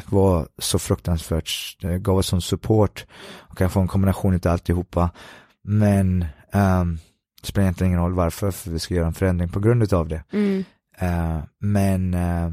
[0.05, 3.05] var så fruktansvärt, det gav oss sån support
[3.37, 5.09] och kanske en kombination av alltihopa.
[5.63, 6.99] Men ehm,
[7.41, 10.07] det spelar egentligen ingen roll varför, för vi ska göra en förändring på grund av
[10.07, 10.23] det.
[10.31, 10.63] Mm.
[10.97, 12.51] Eh, men eh,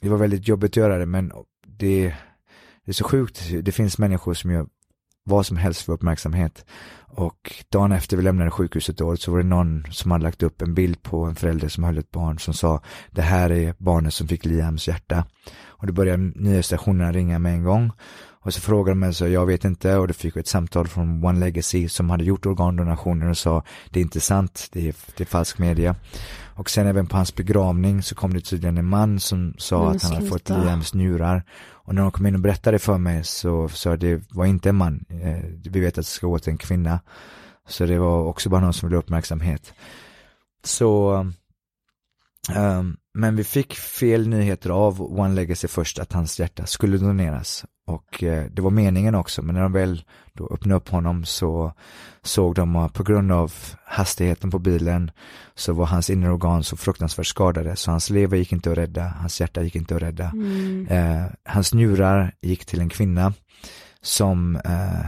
[0.00, 1.32] det var väldigt jobbigt att göra det, men
[1.66, 2.14] det,
[2.84, 4.66] det är så sjukt, det finns människor som gör
[5.26, 6.64] vad som helst för uppmärksamhet.
[7.08, 10.62] Och dagen efter vi lämnade sjukhuset då, så var det någon som hade lagt upp
[10.62, 14.14] en bild på en förälder som höll ett barn som sa det här är barnet
[14.14, 15.24] som fick Liams hjärta.
[15.66, 17.92] Och då började nyhetsstationerna ringa med en gång.
[18.40, 20.88] Och så frågade de mig så jag vet inte och då fick vi ett samtal
[20.88, 24.94] från One Legacy som hade gjort organdonationer och sa det är inte sant, det är,
[25.16, 25.96] det är falsk media.
[26.56, 29.96] Och sen även på hans begravning så kom det tydligen en man som sa Men
[29.96, 30.48] att han hade fått.
[30.48, 31.44] Liams njurar.
[31.68, 34.76] Och när de kom in och berättade för mig så sa det var inte en
[34.76, 37.00] man, eh, vi vet att det ska gå till en kvinna.
[37.68, 39.72] Så det var också bara någon som ville uppmärksamhet.
[40.64, 41.14] Så,
[42.54, 47.64] ehm, men vi fick fel nyheter av One Legacy först att hans hjärta skulle doneras.
[47.86, 51.72] Och eh, det var meningen också, men när de väl då öppnade upp honom så
[52.22, 53.52] såg de att på grund av
[53.84, 55.10] hastigheten på bilen
[55.54, 59.02] så var hans inre organ så fruktansvärt skadade så hans lever gick inte att rädda,
[59.02, 60.24] hans hjärta gick inte att rädda.
[60.24, 60.86] Mm.
[60.86, 63.32] Eh, hans njurar gick till en kvinna
[64.02, 65.06] som eh,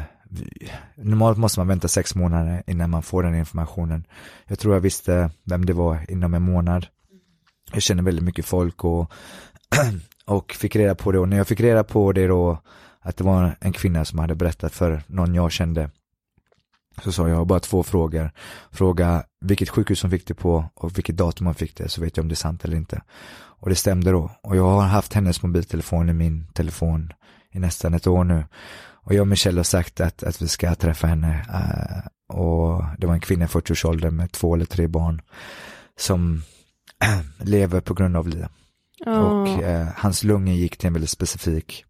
[0.97, 4.05] normalt måste man vänta sex månader innan man får den informationen.
[4.47, 6.87] Jag tror jag visste vem det var inom en månad.
[7.73, 9.13] Jag känner väldigt mycket folk och,
[10.29, 12.59] och fick reda på det och när jag fick reda på det då
[13.01, 15.91] att det var en kvinna som hade berättat för någon jag kände
[17.05, 18.31] så sa jag har bara två frågor.
[18.71, 22.17] Fråga vilket sjukhus hon fick det på och vilket datum hon fick det så vet
[22.17, 23.03] jag om det är sant eller inte.
[23.61, 24.31] Och det stämde då.
[24.43, 27.13] Och jag har haft hennes mobiltelefon i min telefon
[27.51, 28.45] i nästan ett år nu.
[28.91, 31.47] Och jag och Michelle har sagt att, att vi ska träffa henne.
[31.55, 35.23] Uh, och det var en kvinna i 40-årsåldern med två eller tre barn
[35.97, 36.43] som
[37.39, 38.49] lever på grund av Lia.
[39.07, 39.63] Och Ja.
[39.63, 41.85] eh, hans lungor gick till en väldigt specifik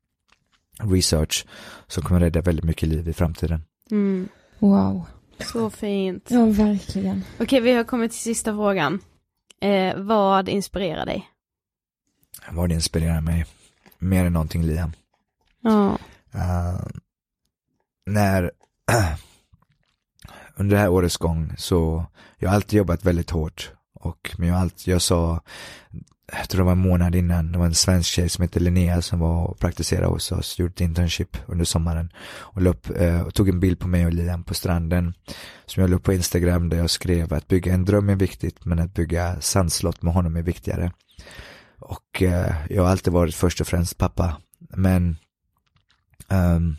[0.81, 1.47] research
[1.87, 3.63] som kommer rädda väldigt mycket liv i framtiden.
[3.91, 4.29] Mm.
[4.59, 5.07] Wow.
[5.41, 6.27] Så fint.
[6.31, 7.25] Ja, verkligen.
[7.41, 9.01] Okej, vi har kommit till sista frågan.
[9.61, 11.29] Eh, vad inspirerar dig?
[12.51, 13.47] Vad inspirerar mig
[13.99, 14.93] mer än någonting Liam.
[15.61, 15.99] Ja.
[16.35, 16.81] Eh,
[18.07, 18.51] när
[20.57, 22.07] under det här årets gång så
[22.39, 25.43] jag har alltid jobbat väldigt hårt och men jag, har alltid, jag sa
[26.33, 29.03] jag tror det var en månad innan, det var en svensk tjej som hette Linnea
[29.03, 33.35] som var och praktiserade hos oss, gjorde ett internship under sommaren och, upp, eh, och
[33.35, 35.15] tog en bild på mig och Liam på stranden
[35.67, 38.65] som jag la upp på Instagram där jag skrev att bygga en dröm är viktigt
[38.65, 40.93] men att bygga sandslott med honom är viktigare.
[41.79, 45.17] Och eh, jag har alltid varit först och främst pappa, men
[46.29, 46.77] um,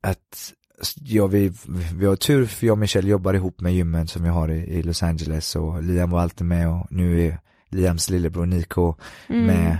[0.00, 0.52] att
[0.96, 1.52] ja, vi,
[1.94, 4.58] vi har tur för jag och Michelle jobbar ihop med gymmen som vi har i,
[4.58, 7.38] i Los Angeles och Liam var alltid med och nu är
[7.72, 8.94] Liams lillebror Nico
[9.28, 9.46] mm.
[9.46, 9.78] med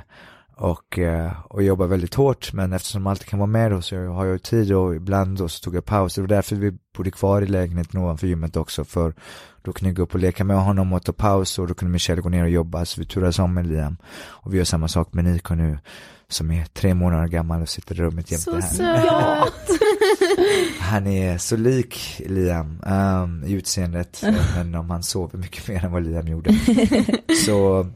[0.56, 3.96] och, eh, och jobbar väldigt hårt men eftersom de alltid kan vara med då så
[3.96, 6.14] har jag tid och ibland då så tog jag paus.
[6.14, 9.14] Det var därför vi bodde kvar i lägenheten ovanför gymmet också för
[9.62, 11.92] då kunde jag gå upp och leka med honom och ta paus och då kunde
[11.92, 13.96] Michelle gå ner och jobba så vi turades om med Liam.
[14.26, 15.78] Och vi gör samma sak med Nico nu
[16.28, 18.62] som är tre månader gammal och sitter i rummet jämte henne.
[18.62, 19.80] Så söt!
[20.80, 24.22] Han är så lik Liam um, i utseendet,
[24.56, 26.58] men om han sover mycket mer än vad Liam gjorde.
[27.46, 27.86] så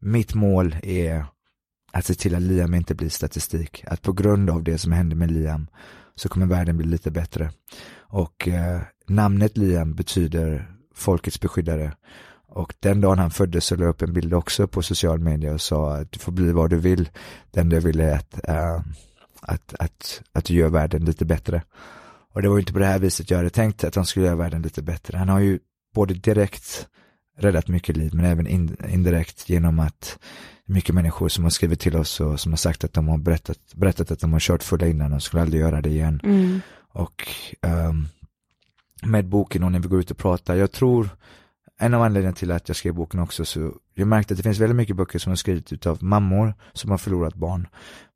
[0.00, 1.24] mitt mål är
[1.92, 3.84] att se till att Liam inte blir statistik.
[3.86, 5.66] Att på grund av det som hände med Liam
[6.14, 7.50] så kommer världen bli lite bättre.
[7.98, 11.92] Och eh, namnet Liam betyder folkets beskyddare.
[12.48, 15.52] Och den dagen han föddes så la jag upp en bild också på social media
[15.52, 17.08] och sa att du får bli vad du vill.
[17.50, 18.80] Den du ville att, äh,
[19.42, 21.62] att, att, att du gör världen lite bättre.
[22.34, 24.26] Och det var ju inte på det här viset jag hade tänkt att han skulle
[24.26, 25.18] göra världen lite bättre.
[25.18, 25.58] Han har ju
[25.94, 26.88] både direkt
[27.38, 30.18] räddat mycket liv men även in, indirekt genom att
[30.64, 33.58] mycket människor som har skrivit till oss och som har sagt att de har berättat,
[33.74, 36.20] berättat att de har kört fulla innan och skulle aldrig göra det igen.
[36.24, 36.60] Mm.
[36.92, 37.28] Och
[37.62, 38.08] um,
[39.02, 41.08] med boken och när vi går ut och pratar, jag tror
[41.78, 44.58] en av anledningarna till att jag skrev boken också så jag märkte att det finns
[44.58, 47.68] väldigt mycket böcker som har skrivits utav mammor som har förlorat barn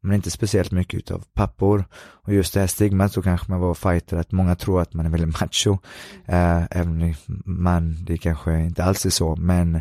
[0.03, 1.85] men inte speciellt mycket utav pappor.
[1.95, 5.07] Och just det här stigmat så kanske man var fighter att många tror att man
[5.07, 5.79] är väldigt macho.
[6.27, 9.75] Eh, även om man det kanske inte alls är så men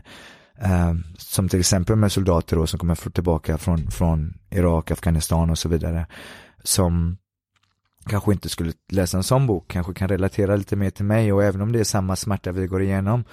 [0.62, 5.58] eh, som till exempel med soldater då som kommer tillbaka från, från Irak, Afghanistan och
[5.58, 6.06] så vidare
[6.64, 7.18] som
[8.06, 11.44] kanske inte skulle läsa en sån bok, kanske kan relatera lite mer till mig och
[11.44, 13.24] även om det är samma smärta vi går igenom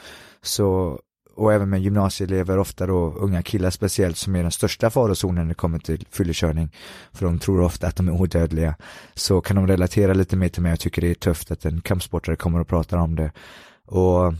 [0.42, 1.00] så
[1.38, 5.48] och även med gymnasieelever, ofta då unga killar speciellt, som är den största farozonen när
[5.48, 6.74] det kommer till fyllekörning.
[7.12, 8.74] För de tror ofta att de är odödliga.
[9.14, 10.72] Så kan de relatera lite mer till mig.
[10.72, 13.32] Jag tycker det är tufft att en kampsportare kommer och pratar om det.
[13.86, 14.34] Och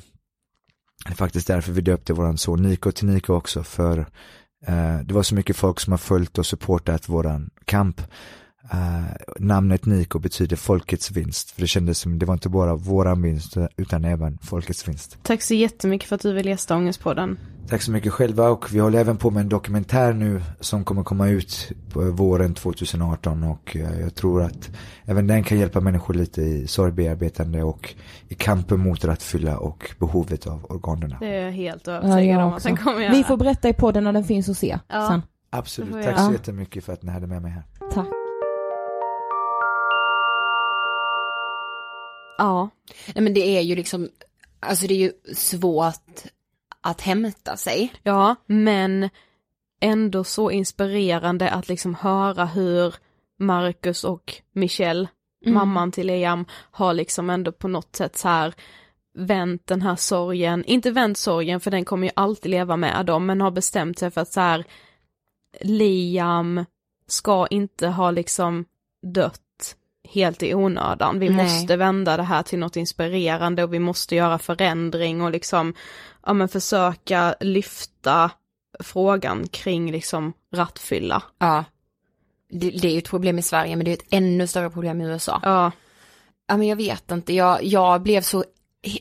[1.05, 3.99] det är faktiskt därför vi döpte våran son Niko till Niko också, för
[4.67, 8.03] eh, det var så mycket folk som har följt och supportat våran kamp.
[8.75, 9.05] Uh,
[9.39, 13.57] namnet Niko betyder folkets vinst, för det kändes som det var inte bara våran vinst
[13.77, 15.19] utan även folkets vinst.
[15.23, 17.39] Tack så jättemycket för att du vill gästa Ångestpodden.
[17.69, 21.05] Tack så mycket själva och vi håller även på med en dokumentär nu som kommer
[21.05, 24.71] komma ut på våren 2018 och uh, jag tror att
[25.05, 27.95] även den kan hjälpa människor lite i sorgbearbetande och
[28.29, 31.17] i kampen mot rattfylla och behovet av organerna.
[31.21, 33.13] Det är jag helt övertygad ja, om att den kommer göra.
[33.13, 35.09] Vi får berätta i podden när den finns att se ja.
[35.09, 35.23] sen.
[35.51, 37.63] Absolut, tack så jättemycket för att ni hade med mig här.
[37.95, 38.28] Tack.
[42.39, 42.71] Ja.
[43.15, 44.09] Nej men det är ju liksom,
[44.61, 46.23] alltså det är ju svårt
[46.81, 47.93] att hämta sig.
[48.03, 49.09] Ja, men
[49.81, 52.95] ändå så inspirerande att liksom höra hur
[53.39, 55.09] Marcus och Michelle,
[55.45, 55.55] mm.
[55.55, 58.55] mamman till Liam, har liksom ändå på något sätt så här
[59.15, 63.27] vänt den här sorgen, inte vänt sorgen för den kommer ju alltid leva med dem,
[63.27, 64.65] men har bestämt sig för att så här
[65.61, 66.65] Liam
[67.07, 68.65] ska inte ha liksom
[69.15, 69.41] dött
[70.09, 71.19] helt i onödan.
[71.19, 71.45] Vi Nej.
[71.45, 75.75] måste vända det här till något inspirerande och vi måste göra förändring och liksom,
[76.27, 78.31] ja men försöka lyfta
[78.81, 81.23] frågan kring liksom rattfylla.
[81.39, 81.65] Ja.
[82.51, 85.01] Det, det är ju ett problem i Sverige men det är ett ännu större problem
[85.01, 85.41] i USA.
[85.43, 85.73] Ja.
[86.47, 88.45] Ja men jag vet inte, jag, jag blev så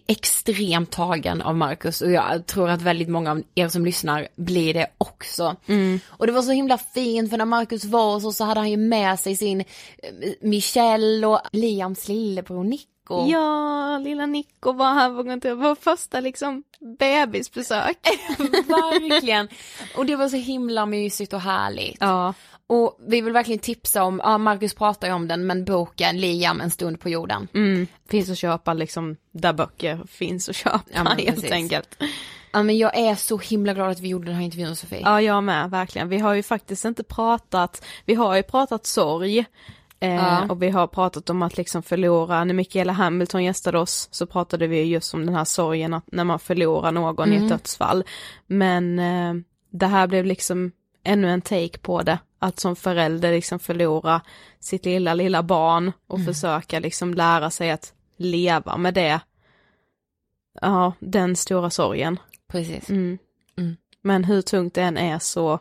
[0.08, 4.74] extremt tagen av Marcus och jag tror att väldigt många av er som lyssnar blir
[4.74, 5.56] det också.
[5.68, 6.00] Mm.
[6.08, 8.78] Och det var så himla fint för när Marcus var så, så hade han ju
[8.78, 9.66] med sig sin eh,
[10.42, 13.28] Michelle och Liams lillebror Nico.
[13.28, 16.64] Ja, lilla Nico var här på kontoret, vår första liksom
[17.00, 17.98] bebisbesök.
[18.68, 19.48] Verkligen.
[19.96, 21.98] Och det var så himla mysigt och härligt.
[22.00, 22.34] Ja.
[22.68, 26.62] Och vi vill verkligen tipsa om, ja Marcus pratar ju om den, men boken Liam
[26.62, 27.48] en stund på jorden.
[27.54, 31.52] Mm, finns att köpa liksom där böcker finns att köpa ja, helt precis.
[31.52, 31.98] enkelt.
[32.52, 35.02] Ja men jag är så himla glad att vi gjorde den här intervjun Sofie.
[35.02, 36.10] Ja jag med, verkligen.
[36.10, 39.46] Vi har ju faktiskt inte pratat, vi har ju pratat sorg.
[40.00, 40.46] Eh, ja.
[40.50, 44.68] Och vi har pratat om att liksom förlora, när Michaela Hamilton gästade oss så pratade
[44.68, 47.34] vi just om den här sorgen att när man förlorar någon mm.
[47.34, 47.50] i ett mm.
[47.50, 48.04] dödsfall.
[48.48, 49.34] Men eh,
[49.70, 50.72] det här blev liksom
[51.08, 54.22] ännu en take på det att som förälder liksom förlora
[54.60, 56.34] sitt lilla, lilla barn och mm.
[56.34, 59.20] försöka liksom lära sig att leva med det.
[60.62, 62.20] Ja, den stora sorgen.
[62.48, 62.90] Precis.
[62.90, 63.18] Mm.
[63.58, 63.78] Mm.
[64.02, 65.60] Men hur tungt det än är så,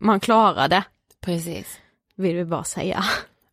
[0.00, 0.84] man klarar det,
[1.20, 1.80] Precis.
[2.16, 3.04] vill vi bara säga.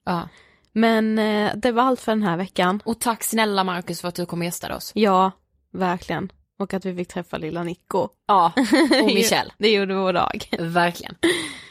[0.06, 0.30] Ja.
[0.72, 2.82] Men eh, det var allt för den här veckan.
[2.86, 4.91] Och tack snälla Marcus för att du kom och gästade oss.
[4.95, 5.32] Ja,
[5.72, 6.32] verkligen.
[6.60, 8.07] Och att vi fick träffa lilla Nico.
[8.27, 8.52] Ja,
[9.02, 9.52] och Michelle.
[9.57, 10.49] Det gjorde vår dag.
[10.60, 11.15] Verkligen.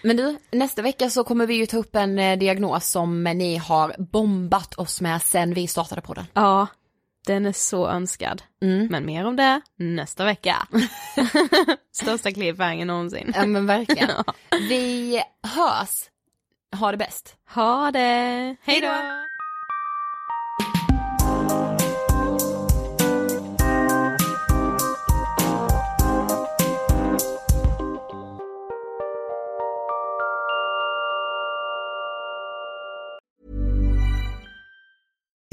[0.02, 3.56] Men du, nästa vecka så kommer vi ju ta upp en eh, diagnos som ni
[3.56, 6.26] har bombat oss med sen vi startade på den.
[6.32, 6.66] Ja,
[7.26, 8.42] den är så önskad.
[8.62, 8.86] Mm.
[8.86, 10.68] Men mer om det nästa vecka.
[11.92, 13.32] Största cliffhanger någonsin.
[13.34, 14.10] Ja men verkligen.
[14.68, 16.10] Vi hörs.
[16.78, 17.36] Ha det bäst.
[17.54, 18.56] Ha det!
[18.62, 19.27] Hej då!